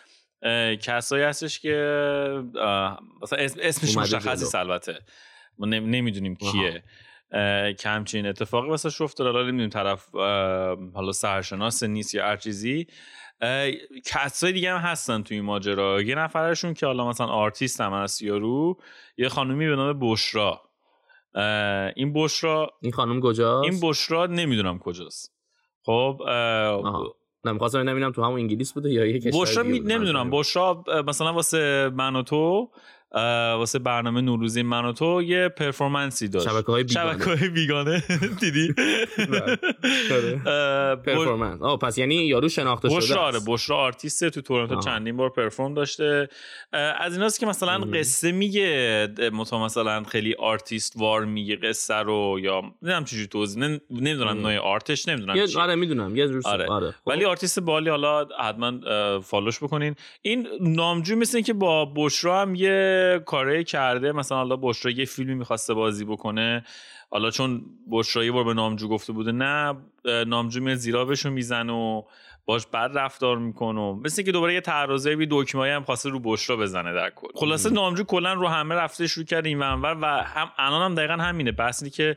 کسایی 0.81 1.23
هستش 1.23 1.59
که 1.59 1.73
مثلا 3.21 3.39
اسمش 3.39 3.97
مشخصی 3.97 4.57
البته. 4.57 4.99
ما 5.57 5.65
نمی‌دونیم 5.65 6.35
کیه. 6.35 6.83
که 7.73 7.89
همچین 7.89 8.25
اتفاقی 8.25 8.69
واسش 8.69 9.03
افتاد 9.03 9.27
حالا 9.27 9.41
نمی‌دونیم 9.41 9.69
طرف 9.69 10.15
حالا 10.93 11.11
سرشناس 11.11 11.83
نیست 11.83 12.15
یا 12.15 12.25
هر 12.25 12.37
چیزی. 12.37 12.87
کسای 14.05 14.51
دیگه 14.51 14.73
هم 14.73 14.77
هستن 14.77 15.23
توی 15.23 15.37
این 15.37 15.45
ماجرا. 15.45 16.01
یه 16.01 16.15
نفرشون 16.15 16.73
که 16.73 16.85
حالا 16.85 17.09
مثلا 17.09 17.27
آرتیست 17.27 17.81
هم 17.81 17.93
هست 17.93 18.21
یارو 18.21 18.77
یه 19.17 19.29
خانومی 19.29 19.67
به 19.69 19.75
نام 19.75 19.99
بشرا. 19.99 20.61
این 21.95 22.13
بشرا 22.13 22.69
این 22.81 22.91
خانم 22.91 23.21
کجاست؟ 23.21 23.71
این 23.71 23.79
بشرا 23.83 24.25
نمی‌دونم 24.25 24.79
کجاست. 24.79 25.40
خب 25.85 26.21
نمی‌خواستم 27.45 27.79
نمی‌دونم 27.79 28.11
تو 28.11 28.23
همون 28.23 28.39
انگلیس 28.39 28.73
بوده 28.73 28.89
یا 28.89 29.05
یه 29.05 29.19
کشور 29.19 29.41
بشرا 29.41 29.63
نمی‌دونم. 29.63 30.29
بشرا 30.29 30.83
مثلا 31.07 31.33
واسه 31.33 31.91
من 31.95 32.15
و 32.15 32.23
تو 32.23 32.69
واسه 33.11 33.79
برنامه 33.79 34.21
نوروزی 34.21 34.61
من 34.61 34.85
و 34.85 34.93
تو 34.93 35.21
یه 35.21 35.49
performance 35.49 36.21
ی 36.21 36.27
داشت. 36.27 36.49
شبکه 36.49 36.71
های 36.71 36.83
بیگانه. 36.83 37.13
شبکه 37.13 37.25
های 37.25 37.49
بیگانه 37.49 38.03
دیدی 38.41 38.73
performance. 41.05 41.61
آه 41.61 41.79
پس 41.79 41.97
یعنی 41.97 42.15
یارو 42.15 42.49
شناخته 42.49 42.89
شده 42.89 42.97
بشرا 42.97 43.21
آره 43.21 43.39
بشرا 43.47 43.77
آرتیسته 43.77 44.29
تو 44.29 44.41
تورنتو 44.41 44.79
چندین 44.79 45.17
بار 45.17 45.29
perform 45.29 45.73
داشته. 45.73 46.29
از 46.99 47.13
ایناست 47.13 47.39
که 47.39 47.45
مثلا 47.45 47.77
قصه 47.79 48.31
میگه 48.31 49.07
مثلا 49.33 50.03
خیلی 50.03 50.35
آرتیست 50.39 50.93
وار 50.95 51.25
میگه 51.25 51.55
قصه 51.55 51.95
رو 51.95 52.39
یا 52.41 52.61
نمی‌دونم 52.81 53.05
چجوری 53.05 53.27
توضیح 53.27 53.79
نمی‌دونم 53.89 54.47
نوع 54.47 54.57
art 54.57 54.87
ش 54.87 55.07
نمی‌دونم 55.07 55.45
آره 55.57 55.75
می‌دونم. 55.75 56.15
یه 56.15 56.29
آره. 56.45 56.65
آره. 56.65 56.91
خب. 56.91 57.07
ولی 57.07 57.25
آرتیست 57.25 57.59
باحالی 57.59 57.89
حالا 57.89 58.27
حتما 58.39 58.71
follow 59.21 59.53
ش 59.53 59.63
بکنین. 59.63 59.95
این 60.21 60.47
نامجو 60.61 61.15
مثل 61.15 61.41
که 61.41 61.53
با 61.53 61.93
بشرا 61.95 62.41
هم 62.41 62.55
یه 62.55 63.00
کاری 63.25 63.63
کرده. 63.63 64.11
مثلا 64.11 64.37
حالا 64.37 64.55
بشرا 64.55 64.91
یه 64.91 65.05
فیلمی 65.05 65.35
می‌خواسته 65.35 65.73
بازی 65.73 66.05
بکنه. 66.05 66.65
حالا 67.09 67.29
چون 67.31 67.61
بشرا 67.91 68.25
یه 68.25 68.31
بار 68.31 68.43
به 68.43 68.53
نامجو 68.53 68.87
گفته 68.87 69.13
بوده 69.13 69.31
نه 69.31 69.77
نامجو 70.27 70.61
میاد 70.61 70.77
زیرابشو 70.77 71.29
می‌زنه 71.29 71.73
و 71.73 72.01
باش 72.45 72.67
بد 72.67 72.91
رفتار 72.93 73.37
می‌کنه. 73.37 73.93
مثل 73.93 74.23
که 74.23 74.31
دوباره 74.31 74.53
یه 74.53 74.61
تعرضه 74.61 75.15
بی 75.15 75.27
دکمه 75.31 75.71
هم 75.71 75.83
خواسته 75.83 76.09
رو 76.09 76.19
بشرا 76.19 76.57
بزنه 76.57 76.93
در 76.93 77.09
کل. 77.09 77.27
خلاصه 77.35 77.69
نامجو 77.69 78.03
کلا 78.03 78.33
رو 78.33 78.47
همه 78.47 78.75
رفته 78.75 79.07
شروع 79.07 79.25
کرده 79.25 79.49
این 79.49 79.59
ونور 79.59 79.97
و 80.01 80.05
هم 80.05 80.51
الان 80.57 80.81
هم 80.81 80.95
دقیقا 80.95 81.13
همینه. 81.13 81.51
بس 81.51 81.83
که 81.83 82.15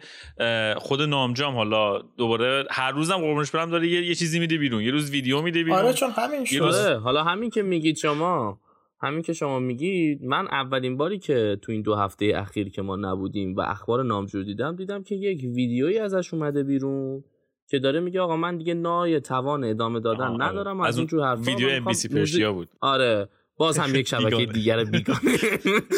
خود 0.76 1.02
نامجو 1.02 1.46
هم 1.46 1.54
حالا 1.54 1.98
دوباره 1.98 2.64
هر 2.70 2.90
روزم 2.90 3.16
قربونش 3.16 3.50
برم 3.50 3.70
داره 3.70 3.88
یه, 3.88 4.06
یه 4.06 4.14
چیزی 4.14 4.38
میده 4.38 4.58
بیرون. 4.58 4.82
یه 4.82 4.90
روز 4.90 5.10
ویدیو 5.10 5.42
میده 5.42 5.64
بیرون. 5.64 5.78
آره 5.78 5.92
چون 5.92 6.10
همین 6.10 6.44
شده. 6.44 6.98
حالا 6.98 7.24
همین 7.24 7.50
که 7.50 7.62
میگید 7.62 7.96
شما. 7.96 8.60
همین 9.04 9.23
که 9.23 9.32
شما 9.32 9.58
میگید 9.58 10.25
من 10.25 10.46
اولین 10.46 10.96
باری 10.96 11.18
که 11.18 11.58
تو 11.62 11.73
این 11.73 11.82
دو 11.82 11.94
هفته 11.94 12.32
اخیر 12.34 12.68
که 12.68 12.82
ما 12.82 12.96
نبودیم 12.96 13.56
و 13.56 13.61
اخبار 13.61 14.02
نامجو 14.02 14.42
دیدم 14.42 14.76
دیدم 14.76 15.02
که 15.02 15.14
یک 15.14 15.40
ویدیویی 15.54 15.99
ازش 15.99 16.34
اومده 16.34 16.62
بیرون 16.62 17.25
که 17.70 17.78
داره 17.78 18.00
میگه 18.00 18.20
آقا 18.20 18.37
من 18.37 18.56
دیگه 18.56 18.75
نای 18.75 19.20
توان 19.20 19.64
ادامه 19.64 20.00
دادن 20.00 20.25
آره. 20.25 20.44
ندارم 20.44 20.80
از, 20.80 20.99
اون 20.99 21.06
جور 21.06 21.25
حرفا 21.25 21.42
ویدیو 21.42 21.68
ام 21.68 21.84
بی 21.84 21.94
سی 21.94 22.08
پرشیا 22.08 22.52
بود. 22.52 22.68
آره. 22.80 23.28
باز 23.56 23.78
هم 23.78 23.94
یک 23.99 24.08
شبکه 24.08 24.46
دیگر 24.46 24.84
بیگانه. 24.84 25.37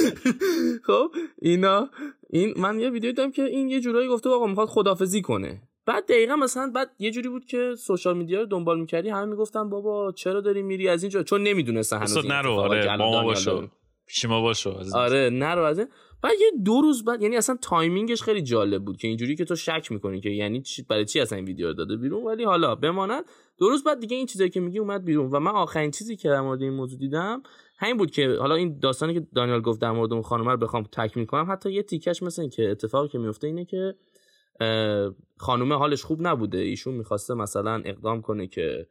خب 0.86 1.10
اینا 1.42 1.90
این 2.30 2.54
من 2.56 2.80
یه 2.80 2.90
ویدیو 2.90 3.10
دیدم 3.10 3.30
که 3.30 3.42
این 3.42 3.68
یه 3.68 3.80
جورایی 3.80 4.08
گفته 4.08 4.30
آقا 4.30 4.46
می‌خواد 4.46 4.68
خدافزی 4.68 5.22
کنه. 5.22 5.62
بعد 5.86 6.04
دقیقا 6.04 6.36
مثلا 6.36 6.70
بعد 6.74 6.90
یه 6.98 7.10
جوری 7.10 7.28
بود 7.28 7.44
که 7.44 7.74
social 7.78 8.16
media 8.16 8.40
رو 8.40 8.46
دنبال 8.46 8.80
می‌کردی 8.80 9.08
همه 9.08 9.24
می‌گفتن 9.24 9.68
بابا 9.68 10.12
چرا 10.12 10.40
داری 10.40 10.62
میری 10.62 10.88
از 10.88 11.02
اینجا؟ 11.02 11.22
چون 11.22 11.42
نمی‌دونستن 11.42 11.96
هنوز 11.96 12.26
نرو 12.26 12.52
آره 12.52 12.96
ما 12.96 13.22
باشو 13.22 13.68
پیش 14.06 14.24
ما 14.24 14.40
باشو 14.40 14.74
آره 14.94 15.30
نرو 15.30 15.62
از 15.62 15.78
این. 15.78 15.88
بعد 16.22 16.32
یه 16.40 16.62
دو 16.64 16.80
روز 16.80 17.04
بعد 17.04 17.22
یعنی 17.22 17.36
اصلا 17.36 17.58
timing 17.62 18.07
ش 18.07 18.22
خیلی 18.22 18.42
جالب 18.42 18.84
بود 18.84 18.96
که 18.96 19.08
اینجوری 19.08 19.36
که 19.36 19.44
تو 19.44 19.56
شک 19.56 19.86
می‌کنی 19.90 20.20
که 20.20 20.30
یعنی 20.30 20.62
چی 20.62 20.82
برای 20.82 21.04
چی 21.04 21.20
اصلا 21.20 21.36
این 21.36 21.44
ویدیو 21.44 21.66
رو 21.66 21.72
داده 21.72 21.96
بیرون؟ 21.96 22.24
ولی 22.24 22.44
حالا 22.44 22.74
بماند. 22.74 23.24
دو 23.58 23.68
روز 23.68 23.84
بعد 23.84 24.00
دیگه 24.00 24.16
این 24.16 24.26
چیزایی 24.26 24.50
که 24.50 24.60
میگی 24.60 24.78
اومد 24.78 25.04
بیرون. 25.04 25.30
و 25.30 25.40
من 25.40 25.50
آخرین 25.50 25.90
چیزی 25.90 26.16
که 26.16 26.28
در 26.28 26.40
مورد 26.40 26.62
این 26.62 26.72
موضوع 26.72 26.98
دیدم 26.98 27.42
همین 27.78 27.96
بود 27.96 28.10
که 28.10 28.36
حالا 28.40 28.54
این 28.54 28.78
داستانی 28.78 29.14
که 29.14 29.26
دانیال 29.34 29.60
گفت 29.60 29.80
در 29.80 29.90
مورد 29.90 30.12
اون 30.12 30.22
خانم 30.22 30.48
رو 30.48 30.56
بخوام 30.56 30.82
تکمیل 30.92 31.26
کنم 31.26 31.52
حتی 31.52 31.72
یه 31.72 31.82
تیکش 31.82 32.22
مثل 32.22 32.48
که 32.48 32.70
اتفاقی 32.70 33.08
که 33.08 33.18
میفته 33.18 33.46
اینه 33.46 33.64
که 33.64 33.94
خانومه 35.36 35.75
حالش 35.75 36.04
خوب 36.04 36.26
نبوده. 36.26 36.58
ایشون 36.58 36.94
می‌خواسته 36.94 37.34
مثلا 37.34 37.82
اقدام 37.84 38.22
کنه 38.22 38.46
که 38.46 38.86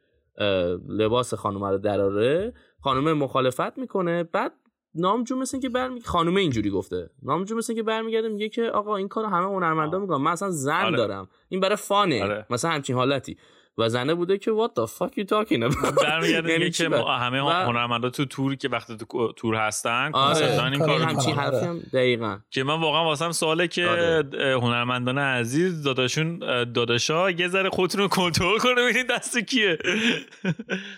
لباس 0.89 1.33
خانومه 1.33 1.69
رو 1.69 1.77
دراره. 1.77 2.53
خانومه 2.79 3.13
مخالفت 3.13 3.77
می‌کنه. 3.77 4.23
بعد 4.23 4.51
نامجو 4.95 5.35
مثل 5.35 5.59
که 5.59 5.69
برمی 5.69 6.01
خانومه 6.01 6.41
اینجوری 6.41 6.69
گفته. 6.69 7.09
نامجو 7.23 7.55
مثل 7.55 7.73
که 7.73 7.83
برمیگرده 7.83 8.29
میگه 8.29 8.49
که 8.49 8.63
آقا 8.63 8.95
این 8.95 9.07
کارو 9.07 9.27
همه 9.27 9.45
هنرمندا 9.45 9.99
می‌کنن. 9.99 10.17
من 10.17 10.31
اصلا 10.31 10.49
زن 10.51 10.85
آره. 10.85 10.97
دارم. 10.97 11.27
این 11.49 11.59
برای 11.59 11.75
فانه. 11.75 12.23
آره. 12.23 12.45
مثلا 12.49 12.71
همچین 12.71 12.95
حالتی. 12.95 13.37
و 13.77 13.89
زنه 13.89 14.13
بوده 14.13 14.37
که 14.37 14.51
what 14.51 14.81
the 14.81 14.87
fuck 14.87 15.11
you 15.11 15.23
talking 15.23 15.71
about 15.71 16.03
برمیگرده 16.03 16.51
یعنی 16.51 16.69
که 16.69 16.89
همه 16.89 17.39
هنرمندا 17.39 18.09
تو 18.09 18.25
تور 18.25 18.55
که 18.55 18.69
وقتی 18.69 18.97
تو 18.97 19.33
تور 19.33 19.55
هستن 19.55 20.11
آره. 20.13 20.63
این 20.63 20.79
کارو 20.79 21.03
همچین 21.03 21.35
حرفی 21.35 21.65
هم 21.65 21.79
دقیقاً 21.93 22.39
که 22.49 22.63
من 22.63 22.81
واقعا 22.81 23.03
واسم 23.03 23.31
سواله 23.31 23.67
که 23.67 23.87
آره. 23.87 24.23
هنرمندان 24.61 25.17
عزیز 25.17 25.83
داداشون 25.83 26.39
داداشا 26.73 27.31
یه 27.31 27.47
ذره 27.47 27.69
خودتون 27.69 28.01
رو 28.01 28.07
کنترل 28.07 28.57
کنه 28.57 28.75
ببینید 28.75 29.07
دست 29.09 29.37
کیه 29.37 29.77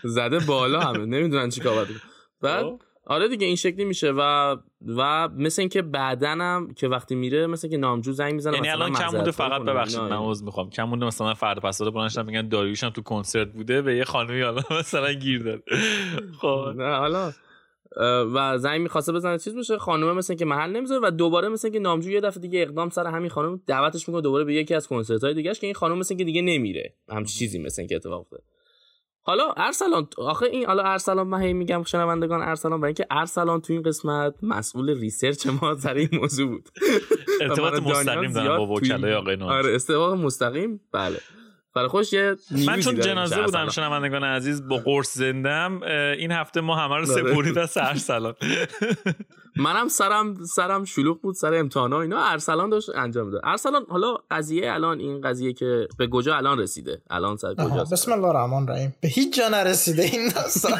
زده 0.04 0.40
بالا 0.40 0.80
همه 0.80 1.06
نمی‌دونن 1.06 1.50
چیکار 1.50 1.88
بعد 2.42 2.64
خب. 2.64 2.82
آره 3.10 3.28
دیگه 3.28 3.48
این 3.48 3.56
شکلی 3.56 3.86
میشه 3.86 4.12
و 4.12 4.56
و 4.88 5.30
مثل 5.30 5.62
اینکه 5.62 5.82
بعدنم 5.82 6.74
که 6.76 6.88
وقتی 6.88 7.16
میره 7.16 7.48
مثل 7.48 7.68
که 7.68 7.78
نامجو 7.78 8.12
زنگ 8.12 8.34
می‌زنه 8.34 8.56
یعنی 8.56 8.70
الان 8.70 8.94
کم 8.94 9.18
بوده 9.18 9.32
فقط 9.32 9.62
ببخشید 9.62 10.00
من 10.00 10.12
عذر 10.12 10.46
می‌خوام. 10.46 10.70
کم 10.70 10.90
بوده 10.90 11.06
مثلا 11.06 11.34
فردا 11.34 11.62
پس 11.62 11.82
فردا 11.82 12.24
میگن 12.24 12.48
داریوش 12.48 12.84
هم 12.84 12.90
تو 12.90 13.02
کنسرت 13.02 13.52
بوده 13.52 13.82
به 13.82 13.96
یه 13.96 14.04
خانمی 14.04 14.42
حالا 14.42 14.62
مثلا 14.80 15.14
گیر 15.14 15.44
داد. 15.44 15.64
خب. 16.42 16.74
نه 16.76 16.96
حالا 16.96 17.32
و 18.34 18.58
زنگ 18.58 18.82
می‌خواسته 18.82 19.12
بزنه 19.12 19.38
چیز 19.38 19.56
بشه 19.56 19.78
خانومه 19.78 20.14
مثل 20.14 20.36
که 20.36 20.46
محل 20.46 20.72
نمی‌ذاره 20.72 21.08
و 21.08 21.12
دوباره 21.12 21.50
مثل 21.50 21.70
که 21.70 21.80
نامجو 21.80 22.10
یه 22.10 22.22
دفعه 22.22 22.42
دیگه 22.42 22.62
اقدام 22.62 22.90
سر 22.90 23.08
همین 23.08 23.30
خانم 23.30 23.62
دعوتش 23.68 24.08
می‌کنه 24.08 24.22
دوباره 24.22 24.44
به 24.44 24.54
یکی 24.54 24.74
از 24.74 24.88
کنسرت 24.88 25.24
های 25.24 25.34
دیگهش 25.34 25.60
که 25.60 25.68
این 25.68 25.74
خانم 25.74 25.98
مثل 25.98 26.16
که 26.16 26.24
دیگه 26.24 26.42
نمیره. 26.42 26.94
همچین 27.10 27.40
چیزی 27.40 27.60
مثل 27.60 27.88
که 27.88 27.96
اتفاق 27.96 28.20
افتاده. 28.20 28.44
حالا 29.28 29.54
ارسلان 29.58 30.08
آخه 30.18 30.46
این 30.46 30.66
حالا 30.66 30.84
ارسلان 30.84 31.28
من 31.28 31.52
میگم 31.52 31.84
شنوندگان 31.84 32.42
ارسلان 32.42 32.80
برای 32.80 32.90
اینکه 32.90 33.08
ارسلان 33.12 33.62
تو 33.62 33.74
این 33.74 33.82
قسمت 33.82 34.34
مسئول 34.42 35.00
research 35.00 35.48
ما 35.48 35.76
سر 35.76 35.94
این 35.94 36.10
موضوع 36.14 36.50
بود. 36.50 36.70
ارتباط 37.42 37.82
مستقیم 37.82 38.32
دارم 38.32 38.58
با 38.58 38.68
وکلای 38.68 39.14
آقای 39.14 39.36
آره 39.36 39.72
ارتباط 39.72 40.20
مستقیم؟ 40.20 40.82
بله. 40.92 41.18
برای 41.78 41.90
خوش 41.90 42.14
یه 42.14 42.36
من 42.52 42.80
چون 42.80 43.00
جنازه 43.00 43.42
بودم 43.42 43.70
شنوندگان 43.70 44.24
عزیز 44.24 44.68
با 44.68 44.78
قرص 44.78 45.14
زندم 45.14 45.82
این 46.18 46.32
هفته 46.32 46.62
ما 46.62 46.76
همه 46.76 46.96
رو 46.96 47.12
آره. 47.12 47.32
سپورید 47.32 47.58
از 47.58 47.78
ارسلان 47.78 48.34
منم 49.58 49.88
سرم 49.88 50.46
سرم 50.46 50.86
شلوغ 50.86 51.22
بود 51.22 51.36
سر 51.36 51.54
امتحانا 51.54 52.02
اینا. 52.02 52.26
ارسلان 52.26 52.70
داشت 52.70 52.90
انجام 52.96 53.32
داد 53.32 53.42
ارسلان 53.44 53.86
حالا 53.90 54.18
قضیه 54.32 54.74
الان 54.74 55.00
این 55.00 55.22
قضیه 55.22 55.54
که 55.54 55.88
به 55.98 56.08
کجا 56.08 56.36
الان 56.36 56.60
رسیده؟ 56.60 57.02
الان 57.10 57.38
سر 57.38 57.54
کجا 57.54 57.84
بسم 57.84 58.12
الله 58.12 58.28
الرحمن 58.28 58.70
الرحیم. 58.70 58.96
به 59.02 59.08
هیچ 59.08 59.38
جا 59.38 59.50
نرسیده 59.50 60.04
این 60.04 60.30
داستان. 60.30 60.80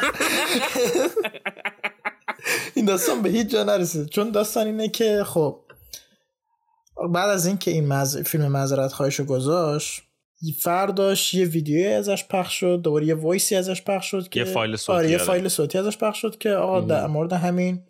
این 2.74 2.84
داستان 2.84 3.22
به 3.22 3.28
هیچ 3.28 3.48
جا 3.48 3.64
نرسیده. 3.64 4.06
چون 4.06 4.30
داستان 4.30 4.66
اینه 4.66 4.88
که 4.88 5.24
خب 5.26 5.60
بعد 7.14 7.30
از 7.30 7.46
اینکه 7.46 7.70
این, 7.70 7.88
مز... 7.88 8.16
فیلم 8.16 8.48
معذرت 8.48 8.92
خواهشو 8.92 9.24
گذاشت 9.24 10.02
فرداش 10.58 11.34
یه 11.34 11.46
ویدیوی 11.46 11.86
ازش 11.86 12.24
پخش 12.24 12.60
شد 12.60 12.80
دوباره 12.82 13.06
یه 13.06 13.14
وایسی 13.14 13.56
ازش 13.56 13.82
پخش 13.82 14.06
شد 14.06 14.28
که 14.28 14.40
یه 14.40 14.46
فایل 14.46 14.76
صوتی 14.76 14.98
آره 14.98 15.10
یه 15.10 15.16
آره. 15.16 15.24
فایل 15.24 15.48
صوتی 15.48 15.78
ازش 15.78 15.98
پخش 15.98 16.18
شد 16.22 16.38
که 16.38 16.50
آقا 16.50 16.80
در 16.80 17.06
مورد 17.06 17.32
همین 17.32 17.82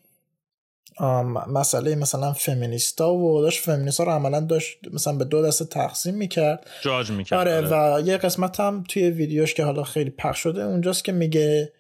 مسئله 1.49 1.95
مثلا 1.95 2.33
فمینیستا 2.33 3.15
و 3.15 3.41
داشت 3.41 3.65
فمینیستا 3.65 4.05
رو 4.05 4.11
عملا 4.11 4.41
داشت 4.41 4.79
مثلا 4.93 5.13
به 5.13 5.25
دو 5.25 5.43
دسته 5.43 5.65
تقسیم 5.65 6.15
می‌کرد 6.15 6.67
جاج 6.81 7.11
می‌کرد 7.11 7.39
آره, 7.39 7.57
آره. 7.57 7.99
و 7.99 8.07
یه 8.07 8.17
قسمت 8.17 8.61
هم 8.61 8.85
توی 8.89 9.11
ویدیوش 9.11 9.55
که 9.55 9.65
حالا 9.65 9.83
خیلی 9.83 10.11
پخش 10.11 10.39
شده 10.39 10.63
اونجاست 10.63 11.05
که 11.05 11.13
میگه 11.13 11.73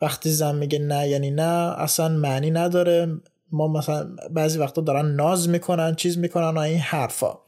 وقتی 0.00 0.30
زن 0.30 0.54
میگه 0.54 0.78
نه 0.78 1.08
یعنی 1.08 1.30
نه 1.30 1.80
اصلا 1.80 2.08
معنی 2.08 2.50
نداره 2.50 3.20
ما 3.52 3.68
مثلا 3.68 4.16
بعضی 4.30 4.58
وقتا 4.58 4.82
دارن 4.82 5.06
ناز 5.06 5.48
می‌کنن 5.48 5.94
چیز 5.94 6.18
می‌کنن 6.18 6.50
و 6.50 6.58
این 6.58 6.78
حرفا 6.78 7.38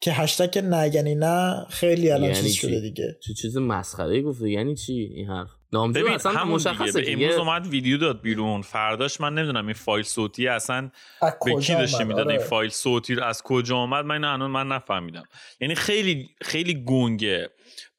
که 0.00 0.12
هشتگ 0.12 0.58
نه 0.58 0.94
یعنی 0.94 1.14
نه 1.14 1.66
خیلی 1.70 2.10
الان 2.10 2.30
یعنی 2.30 2.42
چیز 2.42 2.54
شده 2.54 2.80
دیگه. 2.80 3.18
چه 3.26 3.34
چیز 3.34 3.56
مسخره 3.56 4.22
گفته 4.22 4.50
یعنی 4.50 4.74
چی 4.74 4.92
این 4.92 5.26
حرف؟ 5.26 5.48
نامجو 5.72 6.06
اصلا 6.06 6.44
مشخصه 6.44 7.00
دیگه. 7.00 7.12
امروز 7.12 7.38
اومد 7.38 7.66
ویدیو 7.66 7.98
داد 7.98 8.20
بیرون. 8.20 8.62
فرداش 8.62 9.20
من 9.20 9.34
نمی‌دونم 9.34 9.66
این 9.66 9.74
فایل 9.74 10.04
صوتی 10.04 10.48
اصلا 10.48 10.90
به 11.20 11.60
کی 11.60 11.74
داشته 11.74 12.04
می‌داد؟ 12.04 12.28
این 12.28 12.38
آره. 12.38 12.48
فایل 12.48 12.70
صوتی 12.70 13.20
از 13.20 13.42
کجا 13.42 13.76
آمد 13.76 14.04
من 14.04 14.24
الان 14.24 14.50
من 14.50 14.68
نفهمیدم. 14.68 15.24
یعنی 15.60 15.74
خیلی 15.74 16.28
خیلی 16.42 16.84
گنگه. 16.84 17.50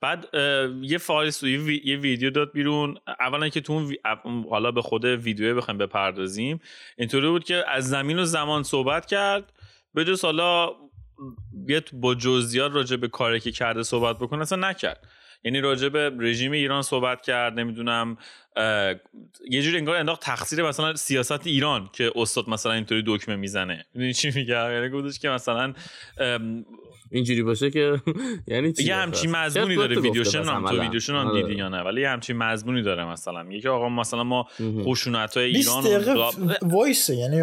بعد 0.01 0.25
یه 0.81 0.98
فایل 0.98 1.31
صوتی 1.31 1.81
یه 1.86 1.98
ویدیو 1.98 2.29
داد 2.29 2.51
بیرون. 2.51 2.98
اولا 3.20 3.50
که 3.50 3.62
تو 3.62 3.91
حالا 4.50 4.72
به 4.72 4.81
خود 4.81 5.05
ویدیو 5.05 5.55
بخوایم 5.55 5.77
بپردازیم. 5.77 6.60
اینطوری 6.98 7.27
بود 7.27 7.43
که 7.43 7.63
از 7.67 7.89
زمین 7.89 8.20
و 8.20 8.25
زمان 8.25 8.63
صحبت 8.63 9.05
کرد. 9.05 9.53
به 9.93 10.05
جز 10.05 10.25
حالا 10.25 10.70
بیاد 11.54 11.90
با 11.94 12.16
جزئیات 12.16 12.74
راجع 12.74 12.96
به 12.96 13.08
کاری 13.08 13.40
که 13.40 13.51
کرده 13.51 13.84
صحبت 13.84 14.18
بکنه 14.18 14.42
اصلا 14.42 14.70
نکرد. 14.70 15.08
یعنی 15.44 15.62
راجع 15.62 15.90
به 15.90 16.12
رژیم 16.20 16.51
ایران 16.51 16.82
صحبت 16.82 17.22
کرد 17.22 17.60
نمی‌دونم 17.60 18.18
یه 19.50 19.62
جوری 19.62 19.78
انگار 19.78 19.96
انداخت 19.96 20.22
تقصیر 20.22 20.63
مثلا 20.63 20.96
سیاست 20.96 21.48
ایران 21.48 21.90
که 21.94 22.12
استاد 22.16 22.50
مثلا 22.50 22.72
اینطوری 22.72 23.04
دکمه 23.08 23.36
می‌زنه. 23.36 23.86
می‌دونی 23.94 24.13
چی 24.13 24.32
میگه 24.36 24.74
یعنی 24.74 24.90
گفتش 24.90 25.20
که 25.20 25.30
مثلا 25.30 25.74
اینجوری 27.12 27.44
باشه 27.44 27.72
که 27.72 28.01
یعنی 28.48 28.74
چی 28.74 28.84
یه 28.84 28.96
همچین 28.96 29.32
مضمونی 29.32 29.75
داره 29.75 30.00
ویدیوشن 30.00 30.44
هم 30.44 30.70
تو 30.70 30.82
ویدیوشن 30.82 31.13
هم 31.13 31.27
آره. 31.27 31.41
دیدی 31.41 31.60
یا 31.60 31.70
نه؟ 31.70 31.82
ولی 31.82 32.01
یه 32.01 32.10
همچین 32.10 32.38
مضمونی 32.38 32.82
داره 32.82 33.06
مثلا. 33.06 33.44
میگه 33.44 33.62
که 33.62 33.70
آقا 33.70 33.89
مثلا 33.89 34.24
ما 34.24 34.48
خشونت 34.86 35.38
های 35.38 35.46
ایران 35.46 35.84
voice 36.62 37.10
یعنی 37.10 37.41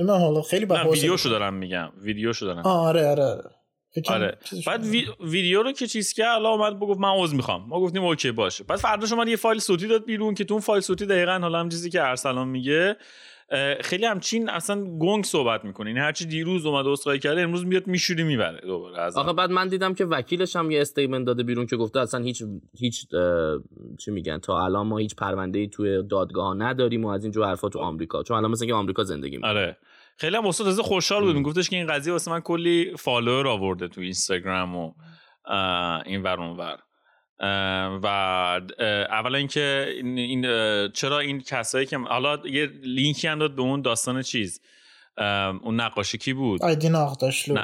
نه 0.00 0.12
حالا 0.12 0.42
خیلی 0.42 0.66
با 0.66 0.90
ویدیوشو 0.90 1.28
دارم 1.28 1.54
میگم. 1.54 1.90
ویدیوشو 2.02 2.46
دارم. 2.46 2.62
آره 2.66 3.06
آره 3.06 3.24
آره. 3.24 4.38
بعد 4.66 4.84
ویدیو 5.20 5.62
رو 5.62 5.72
که 5.72 5.86
چیز 5.86 6.12
کرد 6.12 6.28
الله 6.28 6.48
اومد 6.48 6.76
بگفت 6.80 7.00
من 7.00 7.08
عذر 7.08 7.36
می‌خوام. 7.36 7.66
ما 7.68 7.80
گفتیم 7.80 8.04
okay 8.04 8.30
باشه. 8.30 8.64
بعد 8.64 8.78
فرداش 8.78 9.12
اومد 9.12 9.28
یه 9.28 9.36
فایل 9.36 9.58
صوتی 9.58 9.86
داد 9.86 10.04
بیرون 10.04 10.34
که 10.34 10.44
تو 10.44 10.54
اون 10.54 10.60
فایل 10.60 10.80
صوتی 10.80 11.06
دقیقا 11.06 11.38
حالا 11.42 11.60
هم 11.60 11.68
چیزی 11.68 11.90
که 11.90 12.02
ارسلان 12.02 12.48
میگه 12.48 12.96
خیلی 13.80 14.06
همچین 14.06 14.48
اصلا 14.48 14.84
گنگ 14.84 15.24
صحبت 15.24 15.64
می‌کنه. 15.64 15.90
این 15.90 15.98
هرچی 15.98 16.26
دیروز 16.26 16.66
اومد 16.66 16.86
عذرخواهی 16.86 17.18
کرده 17.18 17.40
امروز 17.40 17.66
میاد 17.66 17.86
میشوری 17.86 18.22
می‌بره 18.22 18.60
دوباره 18.60 19.00
از 19.00 19.16
آخه 19.16 19.32
بعد 19.32 19.50
من 19.50 19.68
دیدم 19.68 19.94
که 19.94 20.04
وکیلش 20.04 20.56
هم 20.56 20.70
یه 20.70 20.80
statement 20.80 21.26
داده 21.26 21.42
بیرون 21.42 21.66
که 21.66 21.76
گفته 21.76 22.00
اصلا 22.00 22.24
هیچ 22.24 22.42
هیچ 22.78 23.06
چی 23.98 24.10
میگن 24.10 24.38
تا 24.38 24.64
الان 24.64 24.86
ما 24.86 24.98
هیچ 24.98 25.16
پرونده 25.16 25.58
ای 25.58 25.68
توی 25.68 26.02
دادگاه 26.02 26.56
نداریم 26.56 27.04
و 27.04 27.08
از 27.08 27.24
این 27.24 27.32
جو 27.32 27.44
حرفا 27.44 27.68
تو 27.68 27.78
آمریکا. 27.78 28.22
چون 28.22 28.36
الان 28.36 28.50
مثلا 28.50 28.66
که 28.66 28.74
آمریکا 28.74 29.04
زندگی 29.04 29.36
می‌کنه. 29.36 29.50
آره. 29.50 29.76
خیلی 30.16 30.36
هم 30.36 30.46
استاد 30.46 30.66
از 30.66 30.80
خوشحال 30.80 31.32
بود. 31.32 31.42
گفتش 31.42 31.70
که 31.70 31.76
این 31.76 31.86
قضیه 31.86 32.12
واسه 32.12 32.30
من 32.30 32.40
کلی 32.40 32.92
فالوور 32.96 33.48
آورده 33.48 33.88
تو 33.88 34.00
اینستاگرام 34.00 34.76
و 34.76 34.92
این 36.06 36.22
ور 36.22 36.40
اون 36.40 36.56
ور 36.56 36.78
و 38.02 38.06
اولا 39.10 39.38
اینکه 39.38 39.94
این, 40.04 40.42
چرا 40.92 41.18
این 41.18 41.40
کسایی 41.40 41.86
که 41.86 41.98
حالا 41.98 42.38
یه 42.46 42.66
لینکی 42.82 43.28
هم 43.28 43.38
داد 43.38 43.54
به 43.54 43.62
اون 43.62 43.82
داستان 43.82 44.22
چیز 44.22 44.60
اون 45.62 45.80
نقاشی 45.80 46.18
کی 46.18 46.32
بود؟ 46.32 46.62
آیدین 46.62 46.94
آقداشلو 46.94 47.62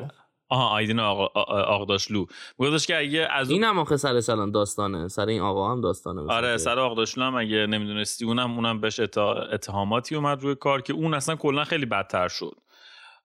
آها 0.49 0.68
آیدین 0.68 1.00
آق... 1.00 1.37
آقداشلو 1.49 2.26
گفتش 2.59 2.87
که 2.87 2.99
اگه 2.99 3.28
از 3.30 3.50
این 3.50 3.64
هم 3.64 3.78
آخه 3.78 3.97
سر 3.97 4.21
سلان 4.21 4.50
داستانه. 4.50 5.09
سر 5.09 5.26
این 5.26 5.40
آقا 5.40 5.73
هم 5.73 5.80
داستانه 5.80 6.33
آره 6.33 6.56
سر 6.56 6.78
آقداشلو 6.78 7.25
هم 7.25 7.35
اگه 7.35 7.66
نمی‌دونستی 7.66 8.25
اونم 8.25 8.54
اونم 8.54 8.80
بهش 8.80 9.00
اتهاماتی 9.00 10.14
اومد 10.14 10.42
روی 10.42 10.54
کار 10.54 10.83
که 10.83 10.92
اون 10.92 11.14
اصلا 11.14 11.37
کلا 11.37 11.64
خیلی 11.64 11.87
بدتر 11.87 12.28
شد. 12.28 12.56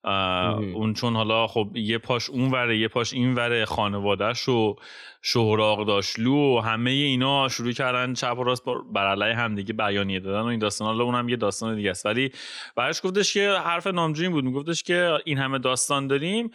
اون 0.04 0.94
چون 0.94 1.16
حالا 1.16 1.48
خب 1.48 1.70
یه 1.76 1.98
پاش 1.98 2.30
اون 2.30 2.52
وره 2.52 2.78
یه 2.78 2.88
پاش 2.88 3.14
این 3.14 3.36
وره 3.36 3.66
خانوادهش 3.66 4.50
و 4.50 4.76
شهراق 5.22 5.88
داشلو 5.88 6.58
و 6.58 6.60
همه 6.60 6.92
اینا 6.92 7.50
شروع 7.50 7.72
کردن 7.72 8.14
چپ 8.14 8.38
و 8.40 8.44
راست 8.44 8.64
بر 8.94 9.08
علیه 9.08 9.36
هم 9.36 9.56
دیگه 9.56 9.74
بیانیه 9.74 10.20
دادن 10.20 10.42
و 10.42 10.46
این 10.46 10.60
داستان. 10.60 10.88
حالا 10.88 11.04
اونم 11.04 11.30
یه 11.30 11.36
داستان 11.36 11.76
دیگه 11.76 11.92
است. 11.92 12.06
ولی 12.06 12.32
برش 12.76 13.02
گفتش 13.04 13.34
که 13.34 13.50
حرف 13.50 13.88
نامجویی 13.88 14.30
بود. 14.30 14.44
میگفتش 14.44 14.84
که 14.84 15.18
این 15.26 15.38
همه 15.38 15.60
داستان 15.60 16.08
داریم 16.08 16.52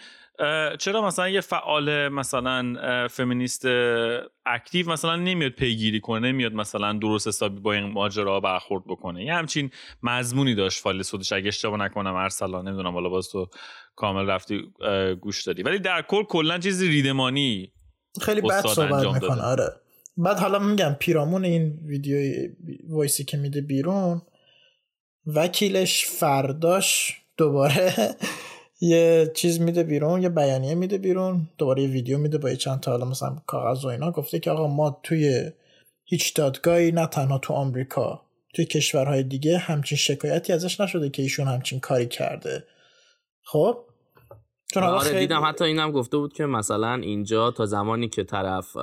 چرا 0.79 1.07
مثلا 1.07 1.29
یه 1.29 1.40
فعال 1.40 2.09
مثلا 2.09 2.75
فمینیست 3.09 3.66
اکتیو 4.46 4.90
مثلا 4.90 5.16
نمیاد 5.16 5.53
پیگیری 5.53 6.01
کنه 6.01 6.29
نمیاد 6.29 6.53
مثلا 6.53 6.92
درست 6.92 7.29
حسابی 7.29 7.61
با 7.61 7.72
این 7.72 7.85
ماجرا 7.85 8.40
برخورد 8.40 8.85
بکنه؟ 8.85 9.25
یه 9.25 9.35
همچین 9.35 9.70
مضمونی 10.03 10.55
داشت 10.55 10.83
فایل 10.83 11.03
صوتش 11.03 11.33
اگه 11.33 11.49
اشتباه 11.49 11.79
نکنم 11.79 12.14
ارسلان 12.14 12.68
نمی‌دونم 12.68 12.92
حالا 12.92 13.09
باز 13.09 13.29
تو 13.29 13.49
کامل 13.96 14.31
رفتی 14.31 14.62
گوش 15.20 15.42
دادی. 15.42 15.62
ولی 15.62 15.79
در 15.79 16.03
کل 16.03 16.22
کلا 16.22 16.59
چیزی 16.59 16.88
ریدمانی 16.88 17.72
خیلی 18.20 18.40
بد 18.40 18.66
صحبت 18.66 19.07
می‌کنه. 19.07 19.42
آره. 19.42 19.72
بعد 20.16 20.38
حالا 20.38 20.59
میگم 20.59 20.96
پیرامون 21.01 21.44
این 21.44 21.79
ویدیو 21.85 22.49
وایسی 22.88 23.25
که 23.25 23.37
میده 23.37 23.61
بیرون 23.61 24.22
وکیلش 25.27 26.05
فرداش 26.05 27.16
دوباره 27.37 27.94
یه 28.81 29.33
چیز 29.35 29.61
میده 29.61 29.83
بیرون 29.83 30.23
یه 30.23 30.29
بیانیه 30.29 30.75
میده 30.75 30.99
بیرون 30.99 31.49
دوباره 31.59 31.83
یه 31.83 31.89
ویدیو 31.89 32.19
میده 32.19 32.39
با 32.39 32.51
یه 32.51 32.57
چند 32.57 32.81
تا 32.81 32.91
حالا 32.91 33.05
مثلا 33.05 33.37
کاغذ 33.47 33.85
و 33.85 33.89
اینا. 33.89 34.11
گفته 34.11 34.39
که 34.39 34.51
آقا 34.51 34.67
ما 34.67 35.01
توی 35.03 35.51
هیچ 36.05 36.35
دادگاهی 36.35 36.93
نه 36.93 37.07
تنها 37.07 37.39
تو 37.39 37.55
آمریکا 37.55 38.23
توی 38.55 38.65
کشورهای 38.65 39.23
دیگه 39.23 39.59
همچین 39.59 39.99
شکایتی 39.99 40.53
ازش 40.53 40.81
نشده 40.81 41.11
که 41.11 41.23
ایشون 41.23 41.49
همچین 41.49 41.81
کاری 41.81 42.07
کرده. 42.07 42.65
خب؟ 43.43 43.79
چون 44.73 44.83
آره 44.83 44.99
خیلی... 44.99 45.19
دیدم 45.19 45.45
حتی 45.45 45.65
اینم 45.65 45.93
گفته 45.93 46.17
بود 46.17 46.33
که 46.33 46.47
مثلا 46.47 46.95
اینجا 46.95 47.51
تا 47.51 47.67
زمانی 47.67 48.09
که 48.09 48.25
طرف 48.25 48.77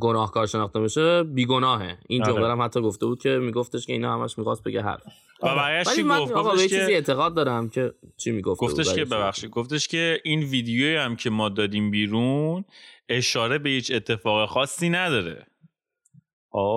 گناهکار 0.00 0.46
شناخته 0.46 0.78
میشه 0.78 1.22
بیگناهه. 1.22 1.98
این 2.08 2.22
جمله 2.22 2.40
آره. 2.40 2.52
هم 2.52 2.62
حتی 2.62 2.80
گفته 2.80 3.06
بود 3.06 3.22
که 3.22 3.28
میگفتش 3.28 3.86
که 3.86 3.92
اینا 3.92 4.14
همش 4.14 4.38
می‌خواست 4.38 4.62
بگه 4.62 4.82
حرف. 4.82 5.02
و 5.42 5.84
چی 5.94 6.02
گفت؟ 6.02 6.32
گفتش 6.32 6.62
که 6.62 6.68
چیزی 6.68 6.94
اعتقاد 6.94 7.34
دارم 7.34 7.68
که 7.68 7.94
چی 8.16 8.30
می‌گفت 8.30 8.60
گفتش 8.60 8.94
که 8.94 9.04
ببخشید 9.04 9.50
گفتش 9.50 9.88
که 9.88 10.20
این 10.24 10.42
ویدیویی 10.42 10.96
هم 10.96 11.16
که 11.16 11.30
ما 11.30 11.48
دادیم 11.48 11.90
بیرون 11.90 12.64
اشاره 13.08 13.58
به 13.58 13.70
هیچ 13.70 13.92
اتفاق 13.94 14.48
خاصی 14.48 14.90
نداره. 14.90 15.46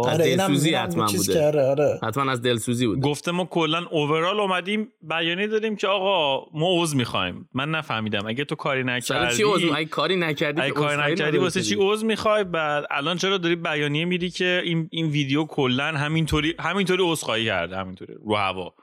از 0.08 0.18
دلسوزی 0.18 0.74
حتما 0.74 1.06
بوده. 1.06 1.70
آره. 1.70 2.00
حتما 2.04 2.32
از 2.32 2.42
دلسوزی 2.42 2.88
بود 2.88 3.00
گفته 3.00 3.32
ما 3.32 3.46
کلا 3.46 3.86
اوورال 3.92 4.40
اومدیم 4.40 4.88
بیانیه 5.02 5.48
دادیم 5.48 5.76
که 5.76 5.88
آقا 5.88 6.46
ما 6.54 6.82
عذر 6.82 6.98
می‌خوایم. 6.98 7.50
من 7.54 7.72
نفهمیدم. 7.72 8.28
اگه 8.28 8.46
تو 8.46 8.56
کاری 8.56 8.84
نکردی 8.84 9.36
چی 9.36 9.44
عذر 9.44 9.76
اگه 9.76 9.86
کاری 9.86 10.16
نکردی 10.16 10.62
اگه 10.62 10.72
کاری 10.72 11.14
نکردی 11.14 11.38
واسه 11.38 11.62
چی 11.62 11.76
عذر 11.80 12.06
می‌خوای؟ 12.06 12.44
بعد 12.44 12.86
الان 12.92 13.18
چرا 13.18 13.38
داری 13.38 13.56
بیانیه 13.56 14.06
میدی 14.06 14.30
که 14.30 14.62
این 14.66 14.88
این 14.92 15.06
ویدیو 15.08 15.46
کلا 15.46 15.84
همینطوری 15.84 16.56
همینطوری 16.60 17.04
عذرخواهی 17.06 17.46
کرده 17.46 17.78
همینطوری 17.78 18.14
رو 18.26 18.36
هوا. 18.36 18.74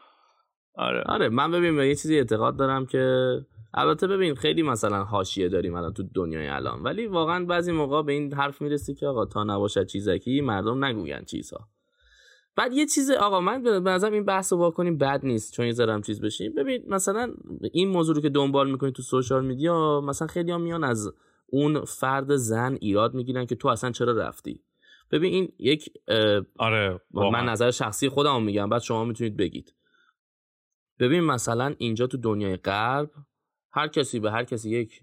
آره. 0.74 1.03
آره 1.07 1.29
من 1.29 1.50
ببین 1.50 1.76
به 1.76 1.88
یه 1.88 1.94
چیزی 1.94 2.18
اعتقاد 2.18 2.57
دارم 2.57 2.87
که 2.87 3.33
البته 3.74 4.06
ببین 4.06 4.35
خیلی 4.35 4.62
مثلا 4.62 5.04
حاشیه 5.04 5.48
داریم 5.48 5.74
الان 5.74 5.92
تو 5.92 6.02
دنیای 6.14 6.48
الان 6.48 6.83
ولی 6.83 7.06
واقعا 7.06 7.44
بعضی 7.44 7.72
موقع 7.72 8.02
به 8.02 8.12
این 8.12 8.35
حرف 8.35 8.62
می‌رسی 8.62 8.94
که 8.94 9.06
آقا 9.06 9.26
تا 9.26 9.44
نباشد 9.44 9.87
چیزکی 9.87 10.40
مردم 10.40 10.85
نگوین 10.85 11.24
چیزها. 11.24 11.68
بعد 12.56 12.72
یه 12.72 12.87
چیز 12.87 13.11
آقا 13.11 13.40
من 13.40 13.62
به 13.62 13.90
نظرم 13.90 14.12
این 14.12 14.24
بحث 14.24 14.52
رو 14.52 14.59
واکنیم 14.59 14.98
بد 14.98 15.20
نیست 15.26 15.52
چون 15.52 15.66
یه 15.66 15.72
ذره 15.72 16.00
چیز 16.00 16.20
بشیم. 16.20 16.54
ببین 16.54 16.85
مثلا 16.88 17.35
این 17.72 17.88
موضوع 17.88 18.14
رو 18.14 18.22
که 18.22 18.28
دنبال 18.28 18.70
می‌کنی 18.70 18.92
تو 18.92 19.02
سوشال 19.02 19.44
میدیا 19.44 20.00
مثلا 20.00 20.28
خیلی 20.28 20.52
هم 20.52 20.61
میان 20.61 20.85
از 20.85 21.12
اون 21.46 21.85
فرد 21.85 22.37
زن 22.37 22.78
ایراد 22.80 23.14
می‌گیرن 23.14 23.46
که 23.46 23.54
تو 23.54 23.68
اصلا 23.68 23.90
چرا 23.90 24.12
رفتی؟ 24.12 24.64
ببین 25.11 25.33
این 25.33 25.52
یک 25.59 25.92
آره 26.59 27.00
من 27.14 27.44
نظر 27.44 27.70
شخصی 27.70 28.09
خودم 28.09 28.42
میگم 28.42 28.68
بعد 28.68 28.83
شما 28.83 29.04
می‌تونید 29.04 29.37
بگید. 29.37 29.74
ببین 30.98 31.20
مثلا 31.20 31.74
اینجا 31.78 32.06
تو 32.06 32.18
دنیای 32.18 32.56
غرب 32.56 33.11
هر 33.72 33.88
کسی 33.88 34.20
به 34.20 34.30
هر 34.30 34.44
کسی 34.44 34.70
یک 34.70 35.00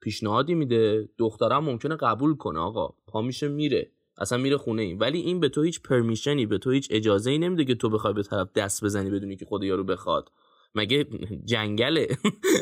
پیشنهادی 0.00 0.54
میده 0.54 1.08
دخترم 1.18 1.64
ممکنه 1.64 1.96
قبول 1.96 2.36
کنه 2.36 2.58
آقا. 2.58 2.94
پا 3.06 3.22
میشه 3.22 3.48
میره. 3.48 3.90
اصلا 4.18 4.38
میره 4.38 4.56
خونه 4.56 4.82
این 4.82 4.98
ولی 4.98 5.20
این 5.20 5.40
به 5.40 5.48
تو 5.48 5.62
هیچ 5.62 5.82
پرمیشنی 5.82 6.46
به 6.46 6.58
تو 6.58 6.70
هیچ 6.70 6.88
اجازه 6.90 7.30
ای 7.30 7.38
نمیده 7.38 7.64
که 7.64 7.74
تو 7.74 7.90
بخوای 7.90 8.14
به 8.14 8.22
طرف 8.22 8.52
دست 8.52 8.84
بزنی 8.84 9.10
بدونی 9.10 9.36
که 9.36 9.44
خود 9.44 9.64
یارو 9.64 9.84
بخواد. 9.84 10.32
مگه 10.74 11.06
جنگله؟ 11.44 12.08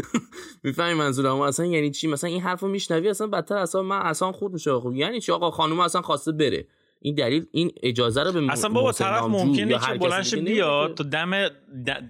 می‌فهمی 0.64 0.94
منظورم؟ 0.94 1.40
اصلا 1.40 1.66
یعنی 1.66 1.90
چی؟ 1.90 2.08
مثلا 2.08 2.30
این 2.30 2.40
حرفو 2.40 2.68
میشنوی 2.68 3.08
اصلا 3.08 3.26
بدتر 3.26 3.56
اصلا 3.56 3.82
من 3.82 4.00
اصلا 4.00 4.32
خود 4.32 4.52
میشه. 4.52 4.80
خب 4.80 4.92
یعنی 4.92 5.20
چی؟ 5.20 5.32
آقا 5.32 5.50
خانم 5.50 5.80
اصلا 5.80 6.02
خواسته 6.02 6.32
بره. 6.32 6.66
این 7.00 7.14
دلیل 7.14 7.46
این 7.52 7.72
اجازه 7.82 8.22
رو 8.22 8.32
به 8.32 8.52
اصلا 8.52 8.70
بابا 8.70 8.92
طرف 8.92 9.22
ممکنه 9.22 9.78
که 9.78 9.98
بلنش 9.98 10.34
بیاد 10.34 10.94
تو 10.94 11.04
دم 11.04 11.48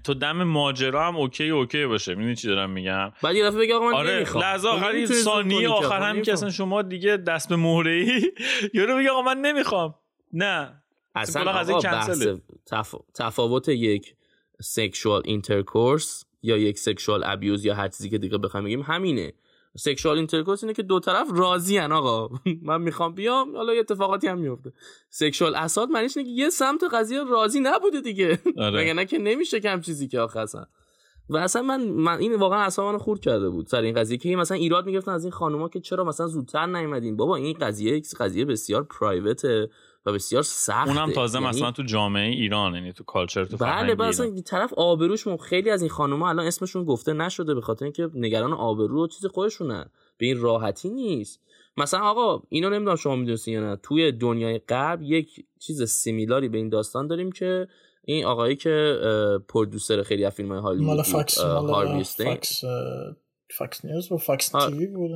تو 0.05 0.15
دم 0.15 0.43
ماجرا 0.43 1.07
هم 1.07 1.17
اوکی 1.17 1.49
اوکی 1.49 1.87
باشه. 1.87 2.15
می‌دونی 2.15 2.37
چی 2.37 2.49
دارم 2.49 2.71
میگم؟ 2.71 3.13
بعد 3.23 3.37
یه 3.37 3.45
دفعه 3.45 3.59
بگه 3.59 3.75
آقا 3.75 3.87
من 3.87 3.95
آره 3.95 4.17
نمی‌خوام. 4.17 4.45
لحظه 4.45 4.69
آخری 4.69 5.07
ثانیه 5.07 5.69
آخر 5.69 6.01
هم 6.01 6.23
که 6.23 6.33
اصلا 6.33 6.51
شما 6.51 6.83
دیگه 6.83 7.17
دست 7.17 7.49
به 7.49 7.57
مهره 7.57 7.91
ای 7.91 8.33
یارو 8.75 8.97
بگه 8.97 9.11
آقا 9.11 9.23
من 9.23 9.39
نمی‌خوام. 9.39 9.95
نه. 10.33 10.83
اصلا 11.15 11.51
آقا 11.51 11.81
بحث 11.81 12.27
تف... 12.67 12.95
تفاوت 13.15 13.69
یک 13.69 14.15
sexual 14.61 15.23
intercourse 15.25 16.25
یا 16.43 16.57
یک 16.57 16.79
sexual 16.79 17.23
abuse 17.25 17.65
یا 17.65 17.75
هر 17.75 17.89
چیزی 17.89 18.11
که 18.11 18.19
دیگه 18.19 18.39
بخوام 18.39 18.65
بگیم 18.65 18.83
همینه. 18.83 19.33
sexual 19.77 20.17
intercourse 20.17 20.65
اینه 20.65 20.75
که 20.75 20.83
دو 20.83 21.01
طرف 21.01 21.29
راضی 21.35 21.79
ان 21.79 21.93
آقا. 21.93 22.39
من 22.63 22.83
می‌خوام 22.83 23.15
بیام 23.15 23.57
حالا 23.57 23.73
اتفاقاتی 23.73 24.27
هم 24.27 24.39
میفته 24.39 24.73
sexual 25.11 25.55
assault 25.55 25.89
معنیش 25.89 26.17
اینه 26.17 26.29
که 26.29 26.35
یه 26.35 26.51
سمت 26.51 26.85
قضیه 26.93 27.25
راضی 27.25 27.61
نبوده 27.61 28.01
دیگه. 28.01 28.39
آره. 28.59 28.81
مگه 28.81 28.93
نه 28.93 29.05
که 29.05 29.19
نمیشه 29.19 29.61
کم 29.61 29.81
چیزی 29.81 30.09
که 30.09 30.21
آخه 30.21 30.41
اصلا. 30.41 30.67
و 31.29 31.37
اصلا 31.37 31.63
من, 31.63 31.83
من 31.83 32.19
این 32.19 32.35
واقعا 32.35 32.63
اصلا 32.63 32.93
من 32.93 32.99
خورد 32.99 33.21
کرده 33.21 33.49
بود 33.49 33.67
سر 33.67 33.81
این 33.81 33.95
قضیه 33.95 34.19
که 34.19 34.37
مثلا 34.37 34.57
ایراد 34.57 34.87
می‌گرفتن 34.87 35.13
از 35.13 35.25
این 35.25 35.33
خانوما 35.33 35.69
که 35.69 35.81
چرا 35.81 36.05
مثلا 36.05 36.27
زودتر 36.27 36.67
نیومدین. 36.67 37.17
بابا 37.17 37.37
این 37.37 37.53
قضیه 37.61 38.03
قضیه 38.21 38.45
بسیار 38.45 38.83
private 38.83 39.58
ه 39.58 39.69
و 40.07 40.13
بسیار 40.13 40.43
سخته. 40.43 40.91
اونم 40.91 41.13
تازه 41.13 41.39
یعنی... 41.39 41.49
مثلا 41.49 41.71
تو 41.71 41.83
جامعه 41.83 42.29
ایران 42.29 42.75
یعنی 42.75 42.93
تو 42.93 43.05
culture 43.05 43.45
تو 43.45 43.57
بله 43.57 43.95
بله 43.95 44.43
طرف 44.43 44.73
آبروش 44.75 45.29
خیلی 45.29 45.71
از 45.71 45.83
این 45.83 45.91
خانوما 45.91 46.29
الان 46.29 46.47
اسمشون 46.47 46.85
گفته 46.85 47.13
نشده 47.13 47.55
به 47.55 47.61
خاطر 47.61 47.85
اینکه 47.85 48.11
نگران 48.15 48.53
آبرو 48.53 49.05
و 49.05 49.07
چیز 49.07 49.27
خودشونن. 49.27 49.91
به 50.19 50.27
این 50.27 50.41
راحتی 50.41 50.89
نیست. 50.89 51.41
مثلا 51.77 52.01
آقا 52.01 52.43
اینو 52.49 52.71
نمی‌دونم 52.71 52.97
شما 52.97 53.17
می‌دونستین 53.17 53.55
یا 53.55 53.61
نه. 53.61 53.77
توی 53.77 54.13
دنیای 54.13 54.59
غرب 54.59 55.03
یک 55.03 55.47
چیز 55.61 55.83
سیمیلاری 55.83 56.49
به 56.49 56.59
این 56.59 56.69
داستان 56.69 57.07
داریم 57.07 57.33
که 57.33 57.69
این 58.05 58.25
آقایی 58.25 58.57
که 58.57 58.99
producer 59.49 60.03
خیلی 60.03 60.25
از 60.25 60.35
فیلم 60.35 60.49
های 60.49 60.61
هالیوود 60.61 60.87
مال 60.87 61.03
Fox 61.03 61.39
مال 61.45 62.03
Fox 62.03 62.65
Fox 63.57 63.85
News 63.85 64.13
و 64.13 64.17
Fox 64.17 64.49
TV 64.49 64.87
بود؟ 64.87 65.11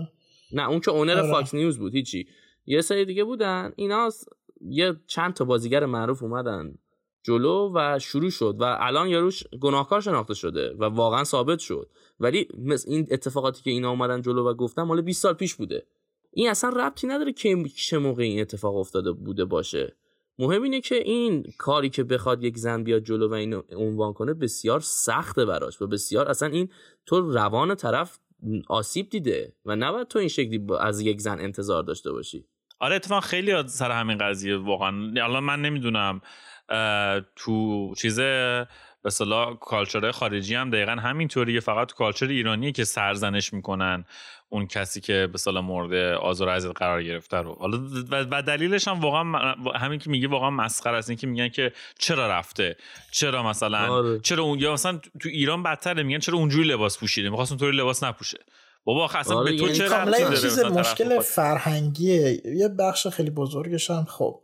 نه 0.53 0.69
اون 0.69 0.81
که 0.81 0.91
اونر 0.91 1.21
آره. 1.21 1.31
فاکس 1.31 1.55
نیوز 1.55 1.79
بود 1.79 1.95
هیچی. 1.95 2.29
یه 2.67 2.81
سری 2.81 3.05
دیگه 3.05 3.25
بودن. 3.25 3.73
اینا 3.77 4.11
یه 4.61 4.97
چند 5.07 5.35
تا 5.35 5.45
بازیگر 5.45 5.87
معروف 5.87 6.23
اومدن 6.23 6.75
جلو 7.23 7.73
و 7.75 7.99
شروع 7.99 8.31
شد 8.31 8.57
و 8.61 8.77
الان 8.81 9.09
یاروش 9.09 9.45
گناهکار 9.61 10.01
شناخته 10.01 10.35
شده 10.35 10.75
و 10.79 10.85
واقعا 10.85 11.25
ثابت 11.25 11.59
شد. 11.59 11.91
ولی 12.21 12.49
این 12.87 13.07
اتفاقاتی 13.11 13.63
که 13.63 13.71
اینا 13.71 13.91
اومدن 13.91 14.23
جلو 14.23 14.51
و 14.51 14.55
گفتن 14.55 14.83
مال 14.83 15.01
20 15.01 15.23
سال 15.23 15.35
پیش 15.35 15.55
بوده. 15.55 15.87
این 16.33 16.51
اصلا 16.51 16.71
ربطی 16.71 17.07
نداره 17.07 17.33
که 17.33 17.65
چه 17.77 17.99
موقع 17.99 18.23
این 18.23 18.41
اتفاق 18.41 18.77
افتاده 18.77 19.13
بوده 19.13 19.45
باشه. 19.45 19.97
مهم 20.39 20.63
اینه 20.63 20.81
که 20.81 20.95
این 20.95 21.53
کاری 21.59 21.91
که 21.91 22.05
بخواد 22.05 22.45
یک 22.45 22.59
زن 22.59 22.85
بیاد 22.85 23.03
جلو 23.03 23.29
و 23.29 23.33
اینو 23.33 23.63
عنوان 23.73 24.13
کنه 24.13 24.35
بسیار 24.35 24.81
سخته 24.81 25.45
براش 25.45 25.83
و 25.83 25.87
بسیار 25.87 26.29
اصلا 26.29 26.49
این 26.49 26.69
تو 27.07 27.21
روان 27.21 27.75
طرف 27.75 28.19
آسیب 28.69 29.09
دیده 29.09 29.53
و 29.67 29.77
نباید 29.77 30.09
تو 30.09 30.19
این 30.19 30.29
شکلی 30.29 30.67
از 30.81 31.01
یک 31.01 31.21
زن 31.21 31.41
انتظار 31.41 31.83
داشته 31.83 32.13
باشی. 32.13 32.47
آره 32.81 32.97
اتفاقا 32.97 33.21
خیلی 33.21 33.69
سر 33.69 33.91
همین 33.91 34.19
قضیه 34.19 34.57
واقعا. 34.57 35.13
الان 35.25 35.45
من 35.45 35.63
نمی‌دونم 35.63 36.21
تو 37.37 37.95
چیز 37.99 38.21
به 39.03 39.11
صلاح 39.11 39.57
کالچر 39.61 40.11
خارجی 40.11 40.55
هم 40.55 40.71
دقیقا 40.71 40.93
همینطوریه. 40.93 41.61
فقط 41.61 41.89
تو 41.89 41.95
کالچر 41.95 42.27
ایرانی 42.27 42.73
که 42.73 42.85
سرزنش 42.85 43.53
می‌کنن 43.53 44.05
اون 44.49 44.67
کسی 44.67 45.01
که 45.01 45.29
به 45.33 45.39
صلاح 45.39 45.65
مورد 45.65 46.15
آزار 46.15 46.49
اذیت 46.49 46.79
قرار 46.79 47.03
گرفته 47.03 47.37
رو. 47.37 47.55
حالا 47.61 47.79
و 48.11 48.43
دلیلش 48.43 48.89
هم 48.89 49.01
واقعا 49.01 49.55
همین 49.75 49.99
که 49.99 50.11
میگه 50.11 50.29
واقعا 50.29 50.51
مسخره 50.51 50.97
است. 50.97 51.13
که 51.13 51.27
میگن 51.27 51.49
که 51.49 51.73
چرا 51.99 52.29
رفته؟ 52.29 52.77
چرا 53.13 53.43
مثلا 53.43 53.79
آره. 53.79 54.21
چرا 54.21 54.43
اون 54.43 54.59
یا 54.59 54.73
مثلا 54.73 55.01
تو 55.21 55.29
ایران 55.29 55.63
بدتره. 55.63 56.03
میگن 56.03 56.19
چرا 56.19 56.39
اونجوری 56.39 56.69
لباس 56.69 56.99
پوشیده؟ 56.99 57.31
می‌خواست 57.31 57.53
اونطوری 57.53 57.77
لباس 57.77 58.05
نپوشه. 58.05 58.39
بابا 58.85 59.11
اصلا 59.15 59.37
آره، 59.37 59.53
به 59.53 59.59
تو 59.59 59.69
چه 59.69 59.89
ربطی 59.89 60.37
چیز 60.43 60.59
مشکل 60.59 61.21
فرهنگیه. 61.21 62.43
یه 62.57 62.69
بخش 62.69 63.07
خیلی 63.07 63.31
بزرگش 63.31 63.91
هم 63.91 64.05
خب. 64.05 64.41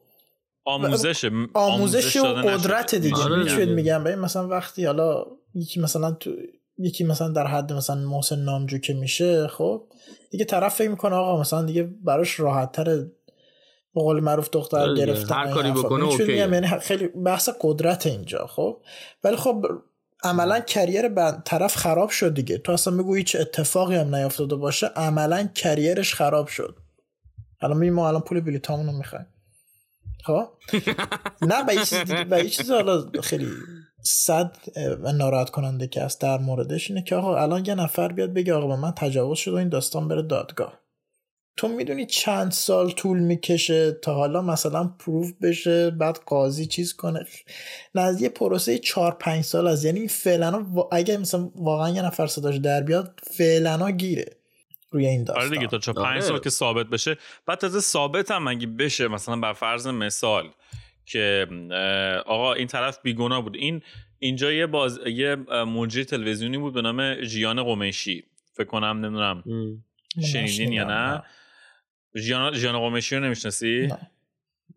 آموزش 0.64 1.31
آموزش 1.55 2.16
و 2.16 2.22
قدرت 2.22 2.94
دیگه. 2.94 3.16
آره 3.16 3.64
میگم؟ 3.64 4.05
ببین 4.05 4.18
مثلا 4.18 4.49
وقتی 4.49 4.85
حالا 4.85 5.25
یکی 5.55 5.81
مثلا 5.81 6.11
تو 6.11 6.31
یکی 6.79 7.05
مثلا 7.05 7.29
در 7.29 7.46
حد 7.46 7.72
مثلا 7.72 7.96
محسن 7.96 8.38
نامجو 8.38 8.79
که 8.79 8.94
میشه 8.94 9.49
خب 9.49 9.87
دیگه 10.31 10.44
طرف 10.44 10.75
فکر 10.75 10.90
می‌کنه 10.90 11.14
آقا 11.14 11.40
مثلا 11.40 11.62
دیگه 11.62 11.83
براش 11.83 12.40
راحت 12.40 12.72
تره 12.72 13.12
به 13.94 14.01
قول 14.01 14.20
معروف 14.20 14.51
دختر 14.51 14.79
آره 14.79 14.94
گرفتن 14.94 15.35
هر 15.35 15.51
کاری 15.51 15.70
بکنه 15.70 16.05
اوکی 16.05 16.37
یعنی 16.37 16.66
خیلی 16.66 17.09
بحث 17.09 17.49
قدرت 17.61 18.07
اینجا 18.07 18.46
خب. 18.46 18.81
ولی 19.25 19.37
خب 19.37 19.66
عملا 20.24 20.61
کریر 20.61 21.09
طرف 21.44 21.76
خراب 21.76 22.11
شد 22.11 22.35
دیگه. 22.35 22.59
تو 22.59 22.72
اصلا 22.72 22.96
بگو 22.96 23.14
هیچ 23.14 23.37
اتفاقی 23.37 23.96
هم 23.96 24.14
نیافتاده 24.14 24.57
باشه. 24.57 24.87
عملا 24.87 25.48
کریرش 25.55 26.14
خراب 26.14 26.46
شد. 26.46 26.76
الان 27.61 27.76
می 27.76 27.90
ما 27.90 28.09
الان 28.09 28.20
پول 28.20 28.40
بلیطامونو 28.40 28.92
می‌خوایم. 28.92 29.26
خب؟ 30.24 30.48
نه 31.50 31.64
به 31.64 31.76
چیز 31.76 31.98
دیگه 31.98 32.48
چیز 32.48 32.70
حالا 32.70 33.11
خیلی 33.22 33.48
صد 34.02 34.57
و 35.02 35.12
ناراحت 35.12 35.50
کننده 35.50 35.87
که 35.87 36.02
است 36.02 36.20
در 36.20 36.38
موردش 36.38 36.90
اینه 36.90 37.02
که 37.02 37.16
آقا 37.16 37.38
الان 37.38 37.64
یه 37.64 37.74
نفر 37.74 38.12
بیاد 38.12 38.33
بگه 38.33 38.55
آقا 38.55 38.66
به 38.66 38.76
من 38.76 38.92
تجاوز 38.92 39.38
شد 39.38 39.52
و 39.52 39.57
این 39.57 39.68
داستان 39.68 40.09
بره 40.09 40.22
دادگاه. 40.22 40.86
تو 41.57 41.69
می‌دونی 41.69 42.07
چند 42.07 42.51
سال 42.51 42.90
طول 42.90 43.19
می‌کشه 43.19 43.92
تا 43.92 44.14
حالا 44.14 44.42
مثلا 44.42 44.95
پروف 44.99 45.33
بشه 45.42 45.90
بعد 45.90 46.19
قاضی 46.27 46.66
چیز 46.66 46.92
کنه. 46.92 47.27
نه 47.95 48.03
از 48.03 48.23
یه 48.23 48.29
پروسه 48.29 48.79
چهار 48.79 49.16
پنج 49.21 49.45
سال 49.45 49.66
از 49.66 49.85
یعنی 49.85 50.09
فعلا 50.09 50.66
اگه 50.92 51.16
مثلا 51.16 51.51
واقعا 51.55 51.90
یه 51.90 52.03
نفر 52.03 52.27
صداش 52.27 52.57
در 52.57 52.83
بیاد 52.83 53.21
فعلا 53.23 53.90
گیره 53.90 54.37
روی 54.90 55.07
این 55.07 55.25
داستان. 55.25 55.45
آره 55.45 55.57
دیگه 55.57 55.66
تا 55.66 55.79
چه 55.79 55.92
پنج 55.92 56.23
سال 56.23 56.33
آره. 56.33 56.42
که 56.42 56.51
ثابت 56.51 56.87
بشه. 56.87 57.16
بعد 57.47 57.59
تازه 57.59 57.81
ثابت 57.81 58.31
هم 58.31 58.49
اگه 58.49 58.66
بشه 58.66 59.09
مثلا 59.09 59.37
بر 59.37 59.53
فرض 59.53 59.87
مثال 59.87 60.51
که 61.07 61.47
آقا 62.27 62.53
این 62.53 62.66
طرف 62.66 62.99
بیگناه 63.03 63.42
بود. 63.42 63.57
این 63.57 63.83
اینجا 64.19 64.53
یه 64.53 64.66
باز 64.66 64.99
یه 65.07 65.35
مجری 65.64 66.05
تلویزیونی 66.05 66.59
بود 66.59 66.75
به 66.75 66.83
نام 66.83 67.23
ژیان 67.23 67.64
قمیشی. 67.64 68.25
فکر 68.55 68.66
کنم 68.66 69.05
نمی‌دونم. 69.05 69.45
شنیدین 70.33 70.73
یا 70.73 70.85
نه. 70.85 71.23
ژیان 72.14 72.55
ژیان 72.55 72.79
قمیشی 72.79 73.16
رو 73.16 73.25
نمی‌شناسی؟ 73.25 73.88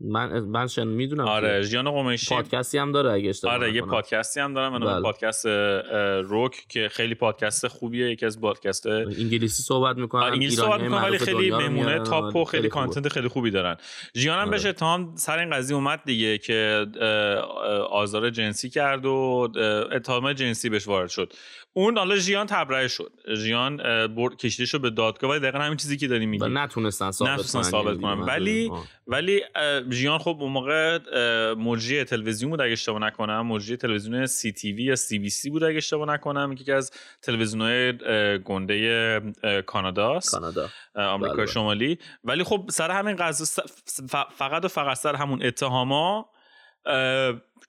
من 0.01 0.39
من 0.39 0.67
شن 0.67 0.87
می‌دونم 0.87 1.27
آره 1.27 1.61
ژیان 1.61 1.91
قمیشی 1.91 2.35
پادکستی 2.35 2.77
هم 2.77 2.91
داره 2.91 3.11
اگه 3.11 3.29
اشتباه 3.29 3.53
آره 3.53 3.73
یه 3.73 3.81
پادکستی 3.81 4.39
هم 4.39 4.53
داره 4.53 4.69
من 4.69 4.79
بله. 4.79 5.01
پادکست 5.01 5.45
روک 6.23 6.65
که 6.69 6.89
خیلی 6.89 7.15
پادکست 7.15 7.67
خوبیه 7.67 8.11
یکی 8.11 8.25
از 8.25 8.41
پادکست 8.41 8.87
انگلیسی 8.87 9.63
صحبت 9.63 9.97
می‌کنن 9.97 10.23
آره 10.23 10.33
انگلیسی 10.33 10.55
صحبت 10.55 10.81
می‌کنن 10.81 11.01
ولی 11.01 11.17
خیلی 11.17 11.51
میمونه 11.51 11.99
تاپ 11.99 12.35
و 12.35 12.45
خیلی, 12.45 12.69
کانتنت 12.69 13.07
خیلی 13.07 13.27
خوبی 13.27 13.51
دارن. 13.51 13.77
ژیان 14.15 14.39
هم 14.39 14.47
آره. 14.47 14.57
بشه 14.57 14.73
تام 14.73 15.15
سر 15.15 15.39
این 15.39 15.49
قضیه 15.49 15.75
اومد 15.75 16.01
دیگه 16.05 16.37
که 16.37 16.85
آزار 17.89 18.29
جنسی 18.29 18.69
کرد 18.69 19.05
و 19.05 19.47
اتهام 19.91 20.33
جنسی 20.33 20.69
بهش 20.69 20.87
وارد 20.87 21.09
شد. 21.09 21.33
اون 21.73 21.97
حالا 21.97 22.15
ژیان 22.15 22.45
تبرئه 22.45 22.87
شد. 22.87 23.11
ژیان 23.35 23.77
برد 24.07 24.35
کشیده 24.37 24.65
شد 24.65 24.81
به 24.81 24.89
دادگاه 24.89 25.31
و 25.31 25.39
دقیقا 25.39 25.59
همین 25.59 25.77
چیزی 25.77 25.97
که 25.97 26.07
داری 26.07 26.25
میگی. 26.25 26.45
نتونستن 26.47 27.11
ثابت 27.11 27.41
ثابت 27.41 28.01
کنن. 28.01 28.19
ولی 28.19 28.71
ولی 29.07 29.41
ژیان 29.91 30.19
خب 30.19 30.37
اون 30.39 30.51
موقع 30.51 30.99
مجری 31.53 32.03
تلویزیون 32.03 32.51
بود 32.51 32.61
اگه 32.61 32.71
اشتباه 32.71 33.01
نکنم. 33.01 33.47
مجری 33.47 33.77
تلویزیون 33.77 34.25
سی 34.25 34.51
تی 34.51 34.71
وی 34.73 34.83
یا 34.83 34.95
سی 34.95 35.19
بی 35.19 35.29
سی 35.29 35.49
بود 35.49 35.63
اگه 35.63 35.77
اشتباه 35.77 36.07
نکنم. 36.07 36.51
یکی 36.51 36.71
از 36.71 36.91
تلویزیون‌های 37.21 37.97
گنده 38.43 39.21
کاناداست 39.65 40.31
کانادا 40.31 40.69
آمریکای 40.95 41.35
بله، 41.35 41.43
بله. 41.43 41.53
شمالی. 41.53 41.99
ولی 42.23 42.43
خب 42.43 42.65
سر 42.71 42.91
همین 42.91 43.15
قضیه 43.15 43.63
فقط 44.35 44.65
و 44.65 44.67
فقط 44.67 44.97
سر 44.97 45.15
همون 45.15 45.43
اتهاما 45.43 46.29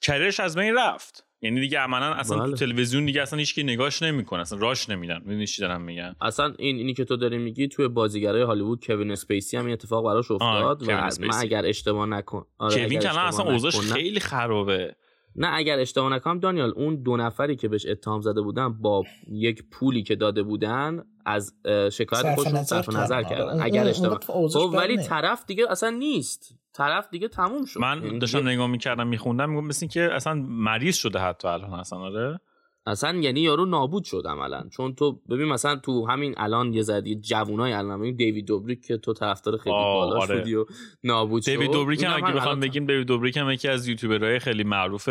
کریرش 0.03 0.41
از 0.41 0.57
بین 0.57 0.75
رفت. 0.79 1.27
یعنی 1.43 1.61
دیگه 1.61 1.79
عملا 1.79 2.15
اصلا 2.15 2.39
بله. 2.39 2.51
تو 2.51 2.57
تلویزیون 2.57 3.07
دیگه 3.07 3.23
اصلا 3.23 3.39
هیچ 3.39 3.59
نگاش 3.59 4.03
نمی‌کنه 4.03 4.41
اصلا 4.41 4.59
راش 4.59 4.89
نمیدن. 4.91 5.19
می‌دونی 5.25 5.47
چی 5.47 5.63
دارم 5.63 5.83
میگن 5.83 6.17
اصلا 6.21 6.55
این 6.59 6.77
اینی 6.77 6.95
که 6.95 7.05
تو 7.05 7.17
داری 7.17 7.39
میگی 7.39 7.69
توی 7.69 7.89
بازیگرای 7.89 8.43
هالیوود 8.43 8.87
کوین 8.87 9.11
اسپیسی 9.11 9.57
هم 9.57 9.65
این 9.65 9.73
اتفاق 9.73 10.05
براش 10.05 10.31
افتاد 10.31 10.83
و 10.83 10.87
من 11.21 11.35
اگر 11.39 11.67
اشتباه 11.67 12.07
نکن 12.07 12.47
آره 12.59 12.87
کوین 12.87 13.01
که 13.01 13.27
اصلا 13.27 13.53
اوضاعش 13.53 13.81
خیلی 13.81 14.21
خرابه. 14.21 14.97
نه 15.37 15.49
اگر 15.53 15.79
اشتباه 15.79 16.13
نکنم 16.13 16.41
دانیال 16.41 16.73
اون 16.77 17.03
دو 17.03 17.17
نفری 17.17 17.57
که 17.57 17.69
بهش 17.69 17.87
اتهام 17.87 18.21
زده 18.21 18.41
بودن 18.41 18.69
با 18.73 19.05
یک 19.29 19.65
پولی 19.71 20.03
که 20.03 20.17
داده 20.17 20.43
بودن 20.43 21.05
از 21.27 21.55
شکایت 21.93 22.35
خودشون 22.35 22.63
صرف 22.63 22.89
نظر 22.89 23.23
کردن. 23.23 23.63
اگر 23.63 23.89
اشتباه 23.89 24.19
خب 24.27 24.71
ولی 24.73 24.97
طرف 24.97 25.45
دیگه 25.47 25.71
اصلا 25.71 25.91
نیست. 25.91 26.55
طرف 26.73 27.09
دیگه 27.11 27.29
تموم 27.29 27.65
شد. 27.65 27.81
من 27.81 28.03
یعنی 28.05 28.19
داشتم 28.19 28.49
نگاه 28.49 28.67
می‌کردم 28.67 29.07
میخوندم 29.07 29.51
میگم 29.51 29.67
مثل 29.67 29.87
که 29.87 30.09
اصلا 30.13 30.35
مریض 30.49 30.97
شده 30.97 31.19
حتی 31.19 31.49
الان 31.49 31.75
اصلا 31.75 31.99
آره؟ 31.99 32.41
اصلا 32.87 33.19
یعنی 33.19 33.41
یارو 33.41 33.65
نابود 33.67 34.05
شد 34.05 34.23
عملا. 34.29 34.65
چون 34.71 34.95
تو 34.95 35.21
ببین 35.31 35.49
مثلا 35.49 35.77
تو 35.77 36.07
همین 36.07 36.35
الان 36.37 36.75
یه 36.75 36.83
زدی 36.83 37.15
جوونای 37.15 37.73
الان 37.73 38.17
دیوید 38.17 38.47
دوبریک 38.47 38.87
که 38.87 38.97
تو 38.97 39.13
طرفدار 39.13 39.57
خیلی 39.57 39.75
بالا 39.75 40.21
آره. 40.21 40.41
شدی 40.41 40.55
و 40.55 40.67
نابود 41.05 41.43
شد. 41.43 41.51
دیوید 41.51 41.71
دوبریک 41.71 42.03
هم 42.03 42.25
اگه 42.25 42.37
بخوام 42.37 42.61
بگیم 42.61 42.87
دیوید 42.87 43.07
دوبریک 43.07 43.37
هم 43.37 43.51
یکی 43.51 43.69
از 43.69 43.89
یوتیوبرهای 43.89 44.39
خیلی 44.39 44.65
معروف 44.65 45.09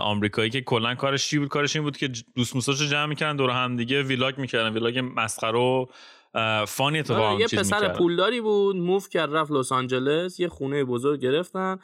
آمریکایی 0.00 0.50
که 0.50 0.60
کلا 0.60 0.94
کارش 0.94 1.28
چی 1.28 1.38
بود؟ 1.38 1.48
کارش 1.48 1.76
این 1.76 1.84
بود 1.84 1.96
که 1.96 2.10
دوست 2.36 2.54
موساشو 2.54 2.84
جمع 2.84 3.06
می‌کردن 3.06 3.36
دور 3.36 3.50
هم 3.50 3.76
دیگه 3.76 4.02
ویلاگ 4.02 4.38
می‌کردن. 4.38 4.72
ویلاگ 4.72 5.10
مسخره 5.16 5.58
و 5.58 5.86
فانی 6.66 6.98
اتفاقا 6.98 7.28
آره، 7.28 7.40
یه 7.40 7.46
پسر 7.46 7.88
پولداری 7.88 8.40
بود 8.40 8.76
موف 8.76 9.08
کرد 9.08 9.34
رفت 9.34 9.50
لس 9.50 9.72
آنجلس 9.72 10.40
یه 10.40 10.48
خونه 10.48 10.84
بزرگ 10.84 11.20
گرفتن. 11.20 11.78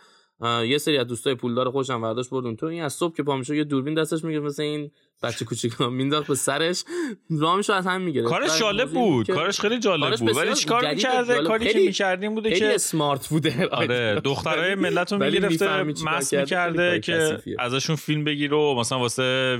یه 0.44 0.78
سری 0.78 0.98
از 0.98 1.06
دوستای 1.06 1.34
پولدار 1.34 1.70
خوشم 1.70 2.00
برداشت 2.00 2.30
بردون 2.30 2.56
تو 2.56 2.66
این 2.66 2.82
از 2.82 2.92
صبح 2.92 3.16
که 3.16 3.22
پا 3.22 3.42
یه 3.48 3.64
دوربین 3.64 3.94
دستش 3.94 4.24
میگه 4.24 4.40
مثل 4.40 4.62
این 4.62 4.90
بچه 5.22 5.44
کوچیکا 5.44 5.90
مینداخت 5.98 6.26
به 6.26 6.34
سرش 6.34 6.84
رامشو 7.30 7.72
از 7.72 7.86
هم 7.86 8.00
می‌گیره 8.00 8.24
کارش 8.24 8.58
جالب 8.58 8.90
بود. 8.90 9.30
کارش 9.30 9.60
خیلی 9.60 9.78
جالب 9.78 10.16
بود. 10.20 10.36
ولی 10.36 10.54
چیکار 10.54 10.90
می‌کرده؟ 10.90 11.42
کاری 11.42 11.72
که 11.72 11.78
می‌کردیم 11.78 12.34
بوده 12.34 12.52
که 12.52 12.74
اسمارت 12.74 13.28
بوده. 13.28 13.68
آره 13.72 14.20
دخترای 14.24 14.74
ملت 14.84 15.12
رو 15.12 15.18
می‌گرفته 15.18 15.82
مس 15.82 16.34
می‌کرده 16.34 17.00
که 17.00 17.38
ازشون 17.58 17.96
فیلم 17.96 18.24
بگیره 18.24 18.56
و 18.56 18.74
مثلا 18.74 18.98
واسه 18.98 19.58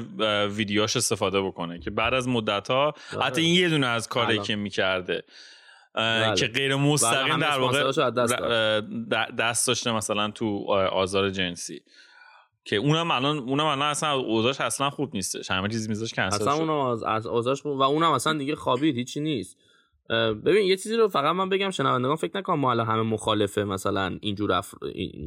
ویدیوهاش 0.51 0.97
استفاده 0.97 1.41
بکنه. 1.43 1.79
که 1.79 1.91
بعد 1.91 2.15
از 2.15 2.29
مدت 2.29 2.71
ها 2.71 2.95
آره. 3.13 3.25
حتی 3.25 3.43
این 3.43 3.55
یه 3.55 3.69
دونه 3.69 3.87
از 3.87 4.09
کاری 4.09 4.39
که 4.39 4.57
می‌کرده. 4.57 5.25
بله. 5.95 6.35
که 6.37 6.47
غیر 6.47 6.77
مستقیم 6.77 7.41
در 7.41 7.59
واقع 7.59 8.11
دست 9.39 9.67
داشته 9.67 9.93
مثلا 9.93 10.31
تو 10.31 10.73
آزار 10.73 11.31
جنسی. 11.31 11.83
که 12.65 12.77
اونم 12.77 13.11
الان 13.11 13.39
اونم 13.39 13.65
الان 13.65 13.89
اصلا 13.89 14.13
اوضاعش 14.13 14.61
اصلا 14.61 14.91
خوب 14.91 15.15
نیستش. 15.15 15.51
همه 15.51 15.69
چیز 15.69 15.89
میذاش 15.89 16.15
کنسل 16.15 16.49
اصلا 16.49 16.53
اونم 16.53 17.05
از 17.07 17.27
اوضاعش 17.27 17.67
و 17.67 17.69
اونم 17.83 18.13
اصلا 18.13 18.39
دیگه 18.39 18.57
خوابید 18.57 18.97
هیچی 18.97 19.21
نیست. 19.21 19.59
ببین 20.45 20.67
یه 20.67 20.77
چیزی 20.77 20.97
رو 20.97 21.09
فقط 21.09 21.35
من 21.35 21.49
بگم 21.49 21.71
شنوندگان 21.71 22.17
فکر 22.17 22.39
نکنم 22.39 22.61
ما 22.61 22.71
الان 22.71 22.87
همه 22.87 23.03
مخالفه 23.03 23.65
مثلا 23.65 24.19
اینجور 24.21 24.53
اف... 24.53 24.75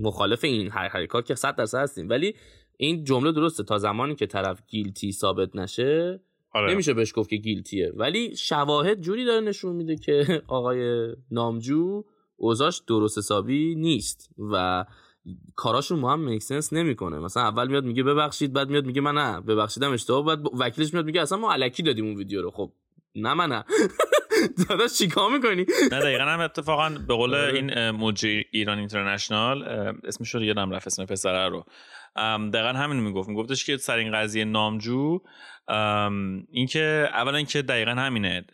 مخالف 0.02 0.44
این 0.44 0.72
هر 0.72 0.88
حرکات 0.88 1.26
که 1.26 1.36
100 1.36 1.56
درصد 1.56 1.78
هستیم. 1.78 2.10
ولی 2.10 2.36
این 2.78 3.04
جمله 3.04 3.32
درسته. 3.32 3.64
تا 3.64 3.78
زمانی 3.78 4.16
که 4.16 4.26
طرف 4.26 4.62
گیلتی 4.68 5.12
ثابت 5.12 5.56
نشه 5.56 6.20
آره. 6.58 6.72
نمیشه 6.74 6.94
بهش 6.94 7.14
گفت 7.16 7.30
که 7.30 7.36
گیلتیه 7.36 7.92
ولی 7.96 8.36
شواهد 8.36 9.02
جوری 9.02 9.26
داره 9.26 9.42
نشون 9.42 9.76
میده 9.76 9.96
که 9.96 10.26
آقای 10.48 11.08
نامجو 11.32 12.04
اوزاش 12.36 12.82
درست 12.88 13.18
حسابی 13.18 13.76
نیست 13.76 14.30
و 14.52 14.86
کاراشون 15.56 16.02
با 16.02 16.14
هم 16.14 16.20
میکسنس 16.20 16.74
نمی‌کنه. 16.74 17.20
مثلا 17.20 17.44
اول 17.44 17.68
میاد 17.68 17.86
میگه 17.86 18.04
ببخشید 18.04 18.54
بعد 18.54 18.70
میاد 18.70 18.86
میگه 18.86 19.02
من 19.02 19.14
نه. 19.14 19.42
ببخشیدم 19.42 19.92
اشتباه 19.92 20.26
بعد 20.26 20.40
وکیلش 20.60 20.94
میاد 20.94 21.06
میگه 21.06 21.22
اصلا 21.22 21.38
ما 21.38 21.54
علکی 21.54 21.84
دادیم 21.84 22.06
اون 22.06 22.16
ویدیو 22.16 22.42
رو. 22.42 22.52
خب 22.52 22.72
نه 23.16 23.34
من 23.34 23.50
نه 23.52 23.64
داداش 24.70 24.98
چیکار 24.98 25.32
می‌کنی؟ 25.32 25.66
نه 25.92 26.00
دقیقا 26.00 26.24
هم 26.24 26.40
اتفاقا 26.40 26.90
به 27.08 27.14
قول 27.14 27.36
آره. 27.36 27.54
این 27.54 27.92
موجی 27.92 28.46
ایران 28.52 28.78
اینترنشنال 28.80 29.64
اسمش 30.04 30.36
رو 30.36 30.44
یادم 30.44 30.72
رفت 30.72 30.88
اسم 30.88 31.06
پسره 31.06 31.50
رو. 31.50 31.66
دقیقا 32.54 32.70
همین 32.70 33.00
می‌گفت 33.00 33.30
میگفتش 33.30 33.66
که 33.66 33.78
سر 33.78 33.98
این 33.98 34.12
قضیه 34.12 34.46
نامجو 34.46 35.20
اینکه 36.52 37.10
اولا 37.14 37.42
که 37.42 37.62
دقیقا 37.62 37.92
همینه 37.92 38.46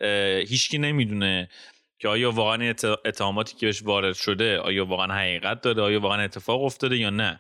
هیچکی 0.47 0.78
نمی‌دونه 0.78 1.49
که 1.99 2.08
آیا 2.08 2.32
واقعا 2.32 2.73
اتهاماتی 3.06 3.56
که 3.56 3.65
بهش 3.65 3.84
وارد 3.84 4.13
شده 4.13 4.60
آیا 4.60 4.86
واقعا 4.86 5.13
حقیقت 5.13 5.62
داره 5.62 5.82
آیا 5.82 5.99
واقعا 5.99 6.21
اتفاق 6.21 6.63
افتاده 6.63 6.97
یا 6.97 7.10
نه. 7.10 7.39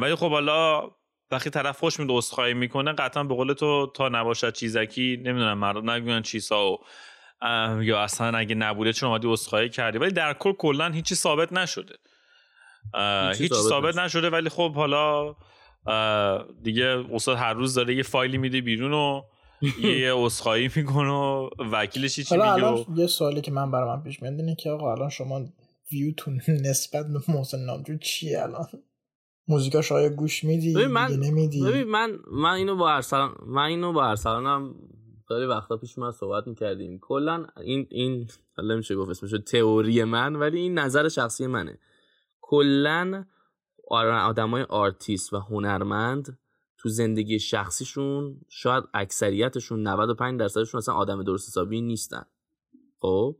ولی 0.00 0.14
خب 0.14 0.30
حالا 0.30 0.90
وقتی 1.30 1.50
طرف 1.50 1.78
خوش 1.78 2.00
میده 2.00 2.12
عذرخواهی 2.12 2.54
می‌کنه 2.54 2.92
قطعا 2.92 3.24
به 3.24 3.34
قول 3.34 3.52
تو 3.52 3.92
تا 3.94 4.08
نباشد 4.08 4.52
چیزکی 4.52 5.16
نمی‌دونم 5.24 5.58
مردم 5.58 5.90
نگوین 5.90 6.22
چیزا 6.22 6.72
و 6.72 6.78
یا 7.82 8.02
اصلا 8.02 8.38
اگه 8.38 8.54
نبوده 8.54 8.92
چون 8.92 9.08
اومدی 9.08 9.28
عذرخواهی 9.32 9.68
کردی؟ 9.68 9.98
ولی 9.98 10.12
در 10.12 10.34
کل 10.34 10.52
کلا 10.52 10.88
هیچی 10.88 11.14
ثابت 11.14 11.52
نشده. 11.52 11.94
هیچی 13.38 13.54
ثابت 13.54 13.98
نشده 13.98 14.30
ولی 14.30 14.48
خب 14.48 14.74
حالا 14.74 15.34
دیگه 16.62 17.04
استاد 17.12 17.36
هر 17.36 17.54
روز 17.54 17.74
داره 17.74 17.94
یه 17.94 18.02
فایلی 18.02 18.38
میده 18.38 18.60
بیرون 18.60 18.92
و 18.92 19.22
یه 20.00 20.12
عذرخواهی 20.14 20.70
می‌کنه 20.76 21.10
و 21.10 21.50
وکیلش 21.72 22.20
چی 22.20 22.36
میگه 22.36 22.64
و... 22.64 22.84
یه 22.96 23.06
سوالی 23.06 23.40
که 23.40 23.50
من 23.50 23.70
برای 23.70 23.96
من 23.96 24.02
پیش 24.02 24.22
میاد 24.22 24.34
اینه 24.34 24.54
که 24.54 24.70
آقا 24.70 24.92
الان 24.92 25.08
شما 25.08 25.44
ویوتون 25.92 26.40
نسبت 26.70 27.06
به 27.06 27.20
محسن 27.28 27.58
نامجو 27.58 27.98
چیه 27.98 28.42
الان؟ 28.42 28.66
موزیکاش 29.48 29.92
آیا 29.92 30.08
گوش 30.08 30.44
میدی؟ 30.44 30.86
من 30.86 31.12
نمیدی؟ 31.12 31.62
ببین 31.62 31.82
من 31.82 32.18
من 32.32 32.52
اینو 32.52 32.76
با 32.76 32.90
ارسلان 32.90 33.34
من 33.46 33.62
اینو 33.62 33.92
با 33.92 34.08
ارسلانم 34.08 34.74
خیلی 35.28 35.46
وقتا 35.46 35.76
پیش 35.76 35.98
من 35.98 36.10
صحبت 36.10 36.46
می‌کردیم. 36.46 36.98
کلا 37.02 37.46
این 37.64 37.86
این 37.90 38.28
حالا 38.56 38.76
میشه 38.76 38.96
گفت 38.96 39.10
اسمش 39.10 39.30
تئوری 39.46 40.04
من 40.04 40.36
ولی 40.36 40.58
این 40.60 40.78
نظر 40.78 41.08
شخصی 41.08 41.46
منه. 41.46 41.78
کلا 42.52 43.24
آدمای 43.90 44.62
آرتیست 44.62 45.32
و 45.32 45.38
هنرمند 45.38 46.38
تو 46.78 46.88
زندگی 46.88 47.38
شخصیشون 47.38 48.40
شاید 48.48 48.84
اکثریتشون 48.94 49.82
95 49.82 50.40
درصدشون 50.40 50.78
اصلا 50.78 50.94
آدم 50.94 51.22
درست 51.22 51.48
حسابی 51.48 51.80
نیستن. 51.80 52.24
خب؟ 52.98 53.36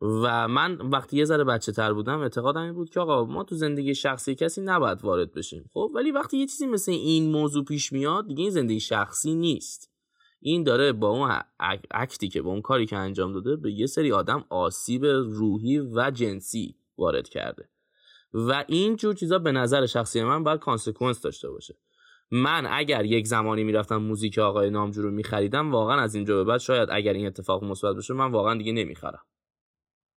و 0.00 0.48
من 0.48 0.74
وقتی 0.74 1.16
یه 1.16 1.24
ذره 1.24 1.44
بچه 1.44 1.72
تر 1.72 1.92
بودم 1.92 2.20
اعتقادم 2.20 2.60
این 2.60 2.72
بود 2.72 2.90
که 2.90 3.00
آقا 3.00 3.24
ما 3.24 3.44
تو 3.44 3.54
زندگی 3.54 3.94
شخصی 3.94 4.34
کسی 4.34 4.60
نباید 4.60 5.04
وارد 5.04 5.32
بشیم. 5.32 5.70
خب؟ 5.72 5.90
ولی 5.94 6.10
وقتی 6.10 6.38
یه 6.38 6.46
چیزی 6.46 6.66
مثل 6.66 6.92
این 6.92 7.32
موضوع 7.32 7.64
پیش 7.64 7.92
میاد 7.92 8.26
دیگه 8.26 8.42
این 8.42 8.50
زندگی 8.50 8.80
شخصی 8.80 9.34
نیست. 9.34 9.90
این 10.40 10.62
داره 10.62 10.92
با 10.92 11.08
اون 11.08 11.40
act 11.90 12.19
ی 12.19 12.28
که 12.28 12.42
با 12.42 12.50
اون 12.50 12.62
کاری 12.62 12.86
که 12.86 12.96
انجام 12.96 13.32
داده 13.32 13.56
به 13.56 13.72
یه 13.72 13.86
سری 13.86 14.12
آدم 14.12 14.44
آسیب 14.50 15.04
روحی 15.06 15.78
و 15.78 16.10
جنسی 16.10 16.76
وارد 16.98 17.28
کرده. 17.28 17.68
و 18.32 18.64
این 18.68 18.96
جور 18.96 19.14
چیزا 19.14 19.38
به 19.38 19.52
نظر 19.52 19.86
شخصی 19.86 20.22
من 20.22 20.44
باید 20.44 20.60
consequence 20.60 21.20
داشته 21.20 21.50
باشه. 21.50 21.78
من 22.30 22.66
اگر 22.70 23.04
یک 23.04 23.26
زمانی 23.26 23.64
می‌رفتم 23.64 23.96
موزیک 23.96 24.38
آقای 24.38 24.70
نامجو 24.70 25.02
رو 25.02 25.10
میخریدم 25.10 25.72
واقعا 25.72 26.00
از 26.00 26.14
اینجا 26.14 26.36
به 26.36 26.44
بعد 26.44 26.60
شاید 26.60 26.88
اگر 26.92 27.12
این 27.12 27.26
اتفاق 27.26 27.64
مثبت 27.64 27.96
بشه 27.96 28.14
من 28.14 28.32
واقعا 28.32 28.58
دیگه 28.58 28.72
نمی‌خرم. 28.72 29.22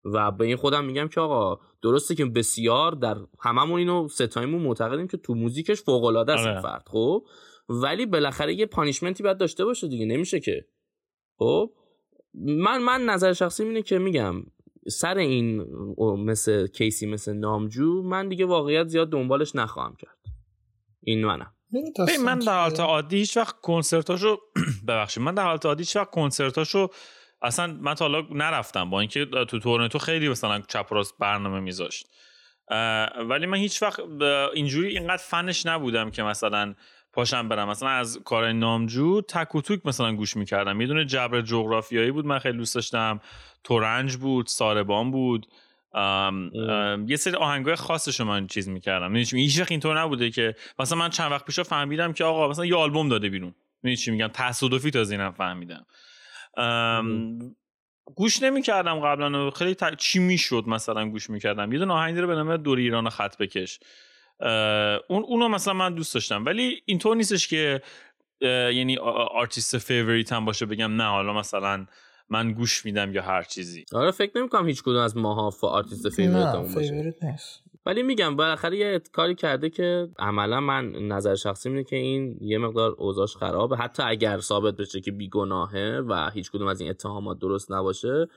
و 0.05 0.31
به 0.31 0.45
این 0.45 0.55
خودم 0.55 0.85
میگم 0.85 1.07
که 1.07 1.21
آقا 1.21 1.59
درسته 1.81 2.15
که 2.15 2.25
بسیار 2.25 2.91
در 2.91 3.17
هممون 3.39 3.79
اینو 3.79 4.07
سه 4.07 4.22
تایمون 4.22 4.61
معتقدیم 4.61 5.07
که 5.07 5.17
تو 5.17 5.35
موزیکش 5.35 5.81
فوق 5.81 6.03
العاده 6.03 6.33
است 6.33 6.47
آره. 6.47 6.61
فرد 6.61 6.83
خب؟ 6.87 7.25
ولی 7.69 8.05
بالاخره 8.05 8.53
یه 8.53 8.65
پانیشمنتی 8.65 9.23
باید 9.23 9.37
داشته 9.37 9.65
باشه 9.65 9.87
دیگه 9.87 10.05
نمیشه 10.05 10.39
که. 10.39 10.65
خب؟ 11.37 11.71
من 12.33 12.81
من 12.83 13.01
نظر 13.01 13.33
شخصی 13.33 13.63
اینه 13.63 13.81
که 13.81 13.97
میگم 13.97 14.43
سر 14.87 15.17
این 15.17 15.65
مثل 15.99 16.67
کیسی 16.67 17.05
مثل 17.05 17.33
نامجو 17.33 18.01
من 18.03 18.29
دیگه 18.29 18.45
واقعیت 18.45 18.87
زیاد 18.87 19.09
دنبالش 19.09 19.55
نخواهم 19.55 19.95
کرد. 19.95 20.17
این 21.03 21.25
منم. 21.25 21.53
من 22.23 22.39
در 22.39 22.61
حالت 22.61 22.79
عادی 22.79 23.17
هیچ 23.17 23.37
وقت 23.37 23.61
کنسرتاشو 23.61 24.37
ببخشید 24.87 25.23
من 25.23 25.35
در 25.35 25.43
حالت 25.43 25.65
عادی 25.65 25.81
هیچ 25.81 25.95
وقت 25.95 26.09
کنسرتاشو 26.09 26.87
اصلا 27.41 27.77
من 27.81 27.93
تا 27.93 28.07
حالا 28.07 28.27
نرفتم 28.31 28.89
با 28.89 28.99
اینکه 28.99 29.25
تو 29.25 29.59
تورنتو 29.59 29.99
خیلی 29.99 30.29
مثلا 30.29 30.61
چپ 30.67 30.93
راست 30.93 31.13
برنامه 31.19 31.59
میذاشت. 31.59 32.07
ولی 33.29 33.45
من 33.45 33.57
هیچ 33.57 33.81
وقت 33.81 33.99
اینجوری 34.53 34.87
اینقدر 34.87 35.23
فنش 35.23 35.65
نبودم 35.65 36.11
که 36.11 36.23
مثلا 36.23 36.75
پاشم 37.13 37.47
برم. 37.47 37.69
مثلا 37.69 37.89
از 37.89 38.19
کار 38.25 38.51
نامجو 38.51 39.21
تک 39.21 39.55
و 39.55 39.61
توک 39.61 39.85
مثلا 39.85 40.15
گوش 40.15 40.37
می‌کردم. 40.37 40.81
یه 40.81 41.05
جبر 41.05 41.41
جغرافیایی 41.41 42.11
بود 42.11 42.25
من 42.25 42.39
خیلی 42.39 42.57
دوست 42.57 42.75
داشتم. 42.75 43.19
تورنج 43.63 44.15
بود 44.15 44.47
ساربان 44.47 45.11
بود. 45.11 45.47
یه 47.07 47.15
سری 47.15 47.35
آهنگای 47.35 47.75
خاصش 47.75 48.21
من 48.21 48.47
چیز 48.47 48.69
می‌کردم. 48.69 49.15
هیچ 49.15 49.59
وقت 49.59 49.71
اینطور 49.71 49.99
نبوده 49.99 50.29
که 50.29 50.55
مثلا 50.79 50.97
من 50.97 51.09
چند 51.09 51.31
وقت 51.31 51.45
پیش 51.45 51.59
فهمیدم 51.59 52.13
که 52.13 52.23
آقا 52.23 52.47
مثلا 52.47 52.65
یه 52.65 52.75
آلبوم 52.75 53.09
داده 53.09 53.29
بیرون. 53.29 53.55
می‌دونی 53.83 53.97
چی 53.97 54.11
میگم؟ 54.11 54.29
تصادفی 54.33 54.91
تا 54.91 55.01
اینم 55.01 55.31
فهمیدم. 55.31 55.85
گوش 58.15 58.43
نمی‌کردم 58.43 58.99
قبلا 58.99 59.51
خیلی 59.51 59.75
چی 59.97 60.19
می‌شد 60.19 60.63
مثلا 60.67 61.09
گوش 61.09 61.29
می‌کردم؟ 61.29 61.71
یه 61.71 61.79
دونه 61.79 61.93
آهنگ 61.93 62.17
رو 62.17 62.27
به 62.27 62.35
نام 62.35 62.57
دور 62.57 62.77
ایران 62.77 63.09
خط 63.09 63.37
بکش. 63.37 63.79
اون 65.07 65.23
اونو 65.23 65.47
مثلا 65.47 65.73
من 65.73 65.95
دوست 65.95 66.13
داشتم. 66.13 66.45
ولی 66.45 66.81
اینطور 66.85 67.15
نیستش 67.15 67.47
که 67.47 67.81
یعنی 68.41 68.97
آرتیست 69.31 69.77
favorite 69.77 70.33
م 70.33 70.45
باشه 70.45 70.65
بگم 70.65 70.95
نه 70.95 71.03
حالا 71.03 71.33
مثلا 71.33 71.85
من 72.29 72.53
گوش 72.53 72.85
میدم 72.85 73.13
یا 73.13 73.21
هر 73.21 73.43
چیزی. 73.43 73.85
آره 73.93 74.11
فکر 74.11 74.37
نمی‌کنم 74.37 74.67
هیچ 74.67 74.83
کدوم 74.83 75.01
از 75.01 75.17
ماها 75.17 75.53
آرتیست 75.61 76.09
favorite 76.09 76.55
باشه. 76.55 77.13
ولی 77.85 78.03
میگم 78.03 78.35
بالاخره 78.35 78.77
یه 78.77 79.01
کاری 79.11 79.35
کرده 79.35 79.69
که 79.69 80.09
عملا 80.19 80.59
من 80.59 80.91
نظر 80.91 81.35
شخصی 81.35 81.69
اینه 81.69 81.83
که 81.83 81.95
این 81.95 82.37
یه 82.41 82.57
مقدار 82.57 82.95
اوضاعش 82.97 83.35
خرابه. 83.35 83.77
حتی 83.77 84.03
اگر 84.03 84.39
ثابت 84.39 84.75
بشه 84.75 85.01
که 85.01 85.11
بیگناهه 85.11 86.01
و 86.07 86.29
هیچ 86.29 86.51
کدوم 86.51 86.67
از 86.67 86.81
این 86.81 86.89
اتهامات 86.89 87.39
درست 87.39 87.71
نباشه 87.71 88.27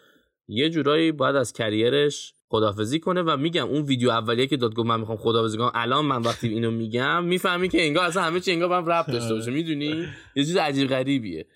یه 0.48 0.70
جورایی 0.70 1.12
باید 1.12 1.36
از 1.36 1.52
career 1.52 2.14
ش 2.14 2.34
خدافزی 2.54 3.00
کنه 3.00 3.22
و 3.22 3.36
میگم 3.36 3.66
اون 3.66 3.82
ویدیو 3.82 4.10
اولیه 4.10 4.46
که 4.46 4.56
داد 4.56 4.74
گفت 4.74 4.86
من 4.86 5.00
می‌خوام 5.00 5.18
خدافزی 5.18 5.58
کنم 5.58 5.70
الان 5.74 6.04
من 6.04 6.22
وقتی 6.22 6.48
اینو 6.48 6.70
میگم 6.70 7.24
می‌فهمی 7.24 7.68
که 7.68 7.86
انگار 7.86 8.06
اصلا 8.06 8.22
همه 8.22 8.40
چی 8.40 8.52
انگار 8.52 8.80
به 8.80 8.83
هم 8.83 8.86
ربط 8.86 9.06
داشته 9.10 9.34
باشه 9.34 9.50
می‌دونی؟ 9.50 10.06
یه 10.36 10.44
چیز 10.44 10.56
عجیب 10.56 10.88
غریبیه. 10.88 11.46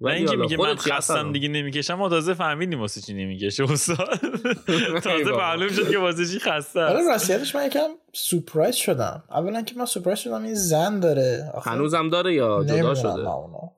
و 0.00 0.08
اینکه 0.08 0.36
میگه 0.36 0.56
من 0.56 0.74
خستم 0.74 1.32
دیگه 1.32 1.48
نمی‌کشم 1.48 1.94
ما 1.94 2.08
تازه 2.08 2.34
فهمیدیم 2.34 2.80
واسه 2.80 3.00
چی 3.00 3.14
نمی‌کشه 3.14 3.72
استاد. 3.72 4.20
تازه 5.04 5.30
معلوم 5.30 5.68
شد 5.68 5.90
که 5.90 5.98
واسه 5.98 6.26
چی 6.26 6.38
خسته 6.38 6.80
آره 6.80 7.08
راستیتش 7.08 7.54
من 7.54 7.66
یکم 7.66 7.88
سورپرایز 8.12 8.74
شدم. 8.74 9.22
اولا 9.30 9.62
که 9.62 9.74
من 9.78 9.84
سورپرایز 9.84 10.18
شدم 10.18 10.42
این 10.42 10.54
زن 10.54 11.00
داره. 11.00 11.52
هنوزم 11.64 12.08
داره 12.08 12.34
یا 12.34 12.64
جدا 12.64 12.94
شده؟ 12.94 13.24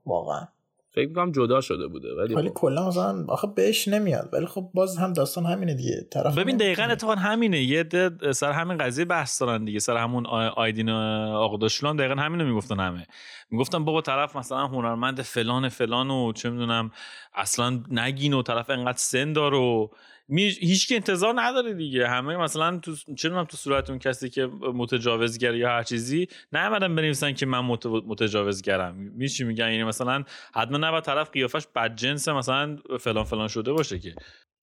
واقعا. 0.07 0.49
فکر 0.95 1.09
می‌کنم 1.09 1.33
جدا 1.33 1.61
شده 1.61 1.87
بوده 1.87 2.15
ولی 2.15 2.35
ولی 2.35 2.49
خب. 2.49 2.55
کلا 2.55 2.89
مثلا 2.89 3.25
آخه 3.29 3.49
بهش 3.57 3.89
نمیاد 3.89 4.29
ولی 4.33 4.47
خب 4.47 4.71
باز 4.75 4.97
هم 4.99 5.13
داستان 5.13 5.47
همینه 5.47 5.75
دیگه. 5.75 6.07
طرف 6.11 6.39
ببین 6.39 6.57
دقیقا 6.57 6.83
اتفاقا 6.83 7.15
همینه. 7.15 7.63
یه 7.63 7.85
سر 8.33 8.53
همین 8.53 8.79
قضیه 8.79 9.05
بحث 9.05 9.43
دارن 9.43 9.65
دیگه 9.65 9.79
سر 9.79 9.97
همون 9.97 10.27
آیدین 10.57 10.91
آقا 10.91 11.57
داشلان 11.57 11.97
دقیقا 11.97 12.15
همینو 12.15 12.45
می‌گفتن 12.45 12.81
همه. 12.81 13.07
می‌گفتن 13.51 13.85
بابا 13.85 14.01
طرف 14.01 14.37
مثلا 14.37 14.67
هنرمند 14.67 15.23
فلان 15.23 15.69
فلان 15.69 16.11
و 16.11 16.33
چه 16.33 16.51
می‌دونم 16.51 16.91
اصلا 17.35 17.81
نگین 17.91 18.33
و 18.33 18.43
طرف 18.43 18.71
انقدر 18.71 18.99
سن 18.99 19.33
داره 19.33 19.89
و 20.29 20.35
هیچ 20.37 20.89
که 20.89 20.95
انتظار 20.95 21.35
نداره 21.37 21.75
دیگه. 21.75 22.09
همه 22.09 22.37
مثلا 22.37 22.79
تو 22.79 22.97
چه 23.17 23.29
تو 23.29 23.57
صورت 23.57 23.91
اون 23.91 23.99
کسی 23.99 24.31
که 24.31 24.47
متجاوزگر 24.75 25.55
یا 25.55 25.69
هر 25.69 25.83
چیزی 25.83 26.29
نیومدن 26.53 26.95
بنویسن 26.95 27.33
که 27.33 27.47
من 27.47 27.61
متجاوزگرم. 28.07 28.95
میشی 28.97 29.45
میگن؟ 29.45 29.71
یعنی 29.71 29.85
مثلا 29.85 30.25
حتما 30.55 30.79
نباید 30.79 31.05
طرف 31.05 31.31
قیافش 31.31 31.67
بدجنس 31.77 32.29
مثلا 32.29 32.77
فلان 33.01 33.25
فلان 33.25 33.49
شده 33.49 33.73
باشه 33.73 33.99
که. 33.99 34.15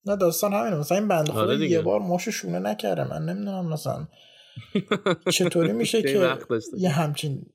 نه 0.05 0.15
داستان 0.15 0.53
همینه. 0.53 0.75
مثلا 0.75 0.97
این 0.97 1.07
بنده 1.07 1.31
خدا 1.31 1.41
آره 1.41 1.69
یه 1.69 1.81
بار 1.81 1.99
ماشو 1.99 2.31
شونه 2.31 2.59
نکرده 2.59 3.03
من 3.03 3.25
نمی‌دونم 3.25 3.73
مثلا 3.73 4.07
چطوری 5.33 5.73
میشه 5.73 6.01
که 6.01 6.37
یه 6.77 6.89
همچین 6.89 7.45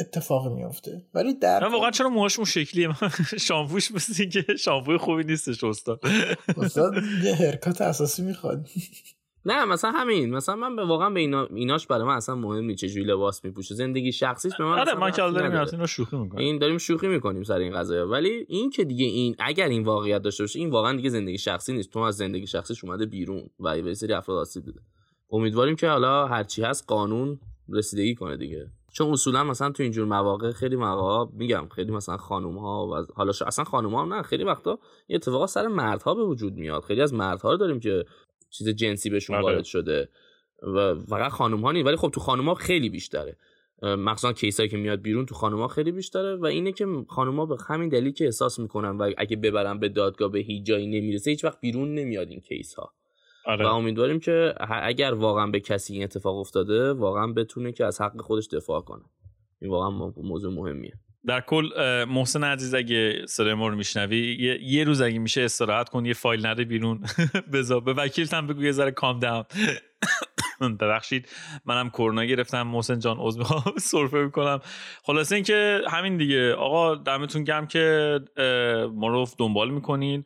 اتفاقی 0.00 0.48
میفته 0.48 1.06
ولی 1.14 1.34
در 1.34 1.64
واقعا 1.64 1.90
چرا 1.90 2.08
موهاش 2.08 2.36
اون 2.36 2.44
شکلیه؟ 2.44 2.88
شامپوش 3.46 3.92
مثل 3.92 4.24
که 4.24 4.44
شامپوی 4.56 4.96
خوبی 4.96 5.24
نیستش 5.24 5.64
استاد. 5.64 6.00
استاد 6.56 6.94
یه 7.24 7.34
حرکت 7.34 7.80
اساسی 7.80 8.22
می‌خواد. 8.22 8.68
نه 9.44 9.64
مثلا 9.64 9.90
همین. 9.90 10.30
مثلا 10.30 10.56
من 10.56 10.76
به 10.76 10.84
واقعا 10.84 11.10
به 11.10 11.20
اینا 11.20 11.46
ایناش 11.46 11.86
برای 11.86 12.04
من 12.04 12.14
اصلا 12.14 12.34
مهم 12.34 12.64
نیست 12.64 12.80
چجوری 12.80 13.06
لباس 13.06 13.44
میپوشه. 13.44 13.74
زندگی 13.74 14.12
شخصیش 14.12 14.52
به 14.58 14.64
من 14.64 14.78
آره 14.78 14.94
ما 14.94 15.10
که 15.10 15.16
داریم 15.22 15.68
اینو 15.72 15.86
شوخی 15.86 16.16
می‌کنیم. 16.16 16.46
این 16.46 16.58
داریم 16.58 16.78
شوخی 16.78 17.08
می‌کنیم 17.08 17.42
سر 17.42 17.58
این 17.58 17.72
قضايا 17.72 18.08
ولی 18.08 18.44
این 18.48 18.70
که 18.70 18.84
دیگه 18.84 19.06
این 19.06 19.36
اگر 19.38 19.68
این 19.68 19.82
واقعیت 19.82 20.22
داشته 20.22 20.42
باشه 20.42 20.58
این 20.58 20.70
واقعا 20.70 20.96
دیگه 20.96 21.08
زندگی 21.08 21.38
شخصی 21.38 21.72
نیست. 21.72 21.90
تو 21.90 21.98
از 21.98 22.16
زندگی 22.16 22.46
شخصیش 22.46 22.84
اومده 22.84 23.06
بیرون 23.06 23.50
و 23.60 23.78
یه 23.78 23.94
سری 23.94 24.12
افراد 24.12 24.38
آسیب 24.38 24.64
دیده 24.64 24.80
امیدواریم 25.30 25.76
که 25.76 25.88
حالا 25.88 26.26
هرچی 26.26 26.62
هست 26.62 26.84
قانون 26.86 27.40
رسیدگی 27.68 28.14
کنه 28.14 28.36
دیگه. 28.36 28.70
چون 28.92 29.12
اصولا 29.12 29.44
مثلا 29.44 29.70
تو 29.70 29.82
اینجور 29.82 30.06
مواقع 30.06 30.52
خیلی 30.52 30.76
مواقع 30.76 31.32
میگم 31.36 31.68
خیلی 31.74 31.92
مثلا 31.92 32.16
خانوم 32.16 32.58
ها 32.58 32.86
و 32.86 33.12
حالا 33.14 33.32
اصلا 33.46 33.64
خانوم 33.64 33.94
ها 33.94 34.04
نه 34.04 34.22
خیلی 34.22 34.44
وقتا 34.44 34.78
یه 35.08 35.16
اتفاقا 35.16 35.46
سر 35.46 35.68
مردها 35.68 36.14
به 36.14 36.24
وجود 36.24 36.54
میاد. 36.54 36.82
خیلی 36.82 37.02
از 37.02 37.14
مردها 37.14 37.50
رو 37.50 37.56
داریم 37.56 37.80
که 37.80 38.04
چیز 38.50 38.68
جنسی 38.68 39.10
بهشون 39.10 39.36
آره. 39.36 39.44
وارد 39.44 39.64
شده 39.64 40.08
و 40.62 40.94
فقط 40.94 41.30
خانوم 41.30 41.60
ها 41.60 41.72
نیست 41.72 41.86
ولی 41.86 41.96
خب 41.96 42.10
تو 42.10 42.20
خانوم 42.20 42.48
ها 42.48 42.54
خیلی 42.54 42.88
بیشتره. 42.88 43.36
مخصوصا 43.82 44.32
کیسایی 44.32 44.68
که 44.68 44.76
میاد 44.76 45.02
بیرون 45.02 45.26
تو 45.26 45.34
خانوما 45.34 45.68
خیلی 45.68 45.92
بیشتره 45.92 46.36
و 46.36 46.46
اینه 46.46 46.72
که 46.72 46.86
خانوما 47.08 47.46
به 47.46 47.56
همین 47.68 47.88
دلیل 47.88 48.12
که 48.12 48.24
احساس 48.24 48.58
می‌کنن 48.58 48.90
و 48.98 49.10
اگه 49.16 49.36
ببرن 49.36 49.78
به 49.78 49.88
دادگاه 49.88 50.28
به 50.28 50.38
هیچ 50.38 50.66
جایی 50.66 50.86
نمی‌رسه 50.86 51.30
هیچ 51.30 51.44
وقت 51.44 51.60
بیرون 51.60 51.94
نمیاد 51.94 52.28
این 52.28 52.40
کیس 52.40 52.74
ها 52.74 52.92
آره. 53.46 53.64
و 53.64 53.68
امیدواریم 53.68 54.20
که 54.20 54.54
اگر 54.70 55.14
واقعا 55.14 55.46
به 55.46 55.60
کسی 55.60 55.94
این 55.94 56.02
اتفاق 56.02 56.36
افتاده 56.36 56.92
واقعا 56.92 57.26
بتونه 57.26 57.72
که 57.72 57.84
از 57.84 58.00
حق 58.00 58.20
خودش 58.20 58.46
دفاع 58.46 58.80
کنه. 58.80 59.02
این 59.60 59.70
واقعا 59.70 60.12
موضوع 60.16 60.52
مهمیه. 60.52 60.92
در 61.26 61.40
کل 61.40 61.68
محسن 62.08 62.44
عزیز 62.44 62.74
اگه 62.74 63.26
صدای 63.26 63.54
ما 63.54 63.68
رو 63.68 63.76
میشنوی 63.76 64.36
یه،, 64.62 64.84
روز 64.84 65.00
اگه 65.00 65.18
میشه 65.18 65.42
استراحت 65.42 65.88
کن 65.88 66.04
یه 66.06 66.14
فایل 66.14 66.46
نره 66.46 66.64
بیرون. 66.64 67.04
بذار. 67.52 67.80
به 67.80 67.92
وکیلتم 67.92 68.46
بگو 68.46 68.62
یه 68.62 68.72
ذره 68.72 68.90
کام 68.90 69.18
داون 69.18 69.44
ببخشید. 70.80 71.28
منم 71.64 71.90
کرونا 71.90 72.24
گرفتم. 72.24 72.62
محسن 72.62 72.98
جان 72.98 73.16
عضو 73.20 73.38
می‌خوام. 73.38 73.62
سرفه 73.90 74.18
می‌کنم. 74.24 74.60
خلاصه 75.02 75.34
اینکه 75.34 75.80
همین 75.90 76.16
دیگه. 76.16 76.54
آقا 76.54 76.94
دمتون 76.94 77.44
گم 77.44 77.66
که 77.66 78.18
ما 78.94 79.08
رو 79.08 79.26
دنبال 79.38 79.70
می‌کنین. 79.70 80.24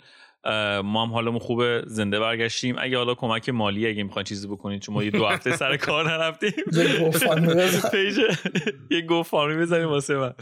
ما 0.84 1.04
هم 1.06 1.12
حالمون 1.12 1.38
خوبه 1.38 1.82
زنده 1.86 2.20
برگشتیم. 2.20 2.76
اگه 2.78 2.96
حالا 2.96 3.14
کمک 3.14 3.48
مالی 3.48 3.86
اگه 3.86 4.02
می‌خواین 4.02 4.24
چیزی 4.24 4.48
بکنید 4.48 4.80
چون 4.80 4.94
ما 4.94 5.04
یه 5.04 5.10
دو 5.10 5.26
هفته 5.26 5.56
سر 5.56 5.76
کار 5.86 6.10
نرفتیم. 6.10 6.52
یه 8.90 9.00
گوفامی 9.00 9.56
بزنیم 9.62 9.88
واسه 9.88 10.16
من. 10.16 10.32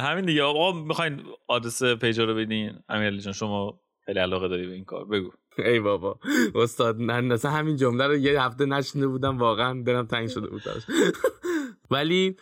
همین 0.00 0.24
دیگه. 0.24 0.42
آقا 0.42 0.72
می‌خواین 0.72 1.22
آدرس 1.48 1.82
پیج 1.82 2.20
رو 2.20 2.34
بدین؟ 2.34 2.72
امیر 2.88 3.16
جان 3.16 3.32
شما 3.32 3.80
خیلی 4.06 4.18
علاقه 4.18 4.48
داری 4.48 4.66
به 4.66 4.72
این 4.72 4.84
کار. 4.84 5.04
بگو. 5.04 5.30
ای 5.58 5.80
بابا. 5.80 6.18
استاد 6.54 6.98
من 6.98 7.38
همین 7.44 7.76
جمله 7.76 8.06
رو 8.06 8.16
یه 8.16 8.42
هفته 8.42 8.66
نشنده 8.66 9.06
بودم 9.06 9.38
واقعا 9.38 9.82
برم 9.82 10.06
تنگ 10.06 10.28
شده 10.28 10.46
بود 10.46 10.62
ولی 11.90 12.36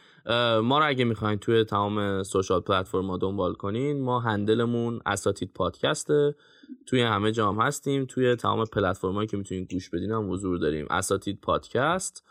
ما 0.62 0.78
رو 0.78 0.86
اگه 0.88 1.04
می‌خواین 1.04 1.38
توی 1.38 1.64
تمام 1.64 2.22
سوشال 2.22 2.60
پلتفرم 2.60 3.16
دنبال 3.16 3.54
کنین 3.54 4.00
ما 4.02 4.20
هندلمون 4.20 5.00
اساتید 5.06 5.50
پادکسته. 5.54 6.34
توی 6.86 7.02
همه 7.02 7.32
جام 7.32 7.60
هستیم. 7.60 8.04
توی 8.04 8.36
تمام 8.36 8.64
پلتفرمایی 8.64 9.28
که 9.28 9.36
می‌تونید 9.36 9.72
گوش 9.72 9.90
بدین 9.90 10.10
هم 10.10 10.32
حضور 10.32 10.58
داریم. 10.58 10.86
اساتید 10.90 11.40
پادکست. 11.40 12.26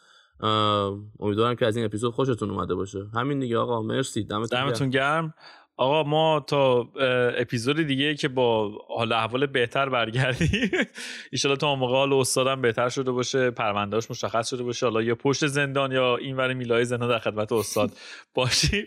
امیدوارم 1.19 1.55
که 1.55 1.65
از 1.65 1.75
این 1.75 1.85
اپیزود 1.85 2.13
خوشتون 2.13 2.49
اومده 2.49 2.75
باشه. 2.75 2.99
همین 3.13 3.39
دیگه 3.39 3.57
آقا 3.57 3.81
مرسی. 3.81 4.23
دمتون 4.23 4.89
گرم. 4.89 5.33
آقا 5.77 6.03
ما 6.03 6.39
تا 6.39 6.89
اپیزود 7.37 7.81
دیگه 7.81 8.15
که 8.15 8.27
با 8.27 8.71
حال 8.97 9.11
احوال 9.11 9.45
بهتر 9.45 9.89
برگردیم 9.89 10.71
ایشالا 11.31 11.55
تا 11.55 11.75
موقع 11.75 11.93
حال 11.93 12.13
استادم 12.13 12.61
بهتر 12.61 12.89
شده 12.89 13.11
باشه 13.11 13.51
پروندهاش 13.51 14.11
مشخص 14.11 14.49
شده 14.49 14.63
باشه. 14.63 14.85
حالا 14.85 15.01
یا 15.01 15.15
پشت 15.15 15.47
زندان 15.47 15.91
یا 15.91 16.17
این 16.17 16.37
ور 16.37 16.53
میلای 16.53 16.85
زندان 16.85 17.09
در 17.09 17.19
خدمت 17.19 17.51
استاد 17.51 17.91
باشیم. 18.35 18.85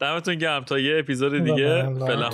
دمتون 0.00 0.34
گرم. 0.34 0.64
تا 0.64 0.78
یه 0.78 0.98
اپیزود 0.98 1.44
دیگه. 1.44 1.94
فعلا 2.06 2.30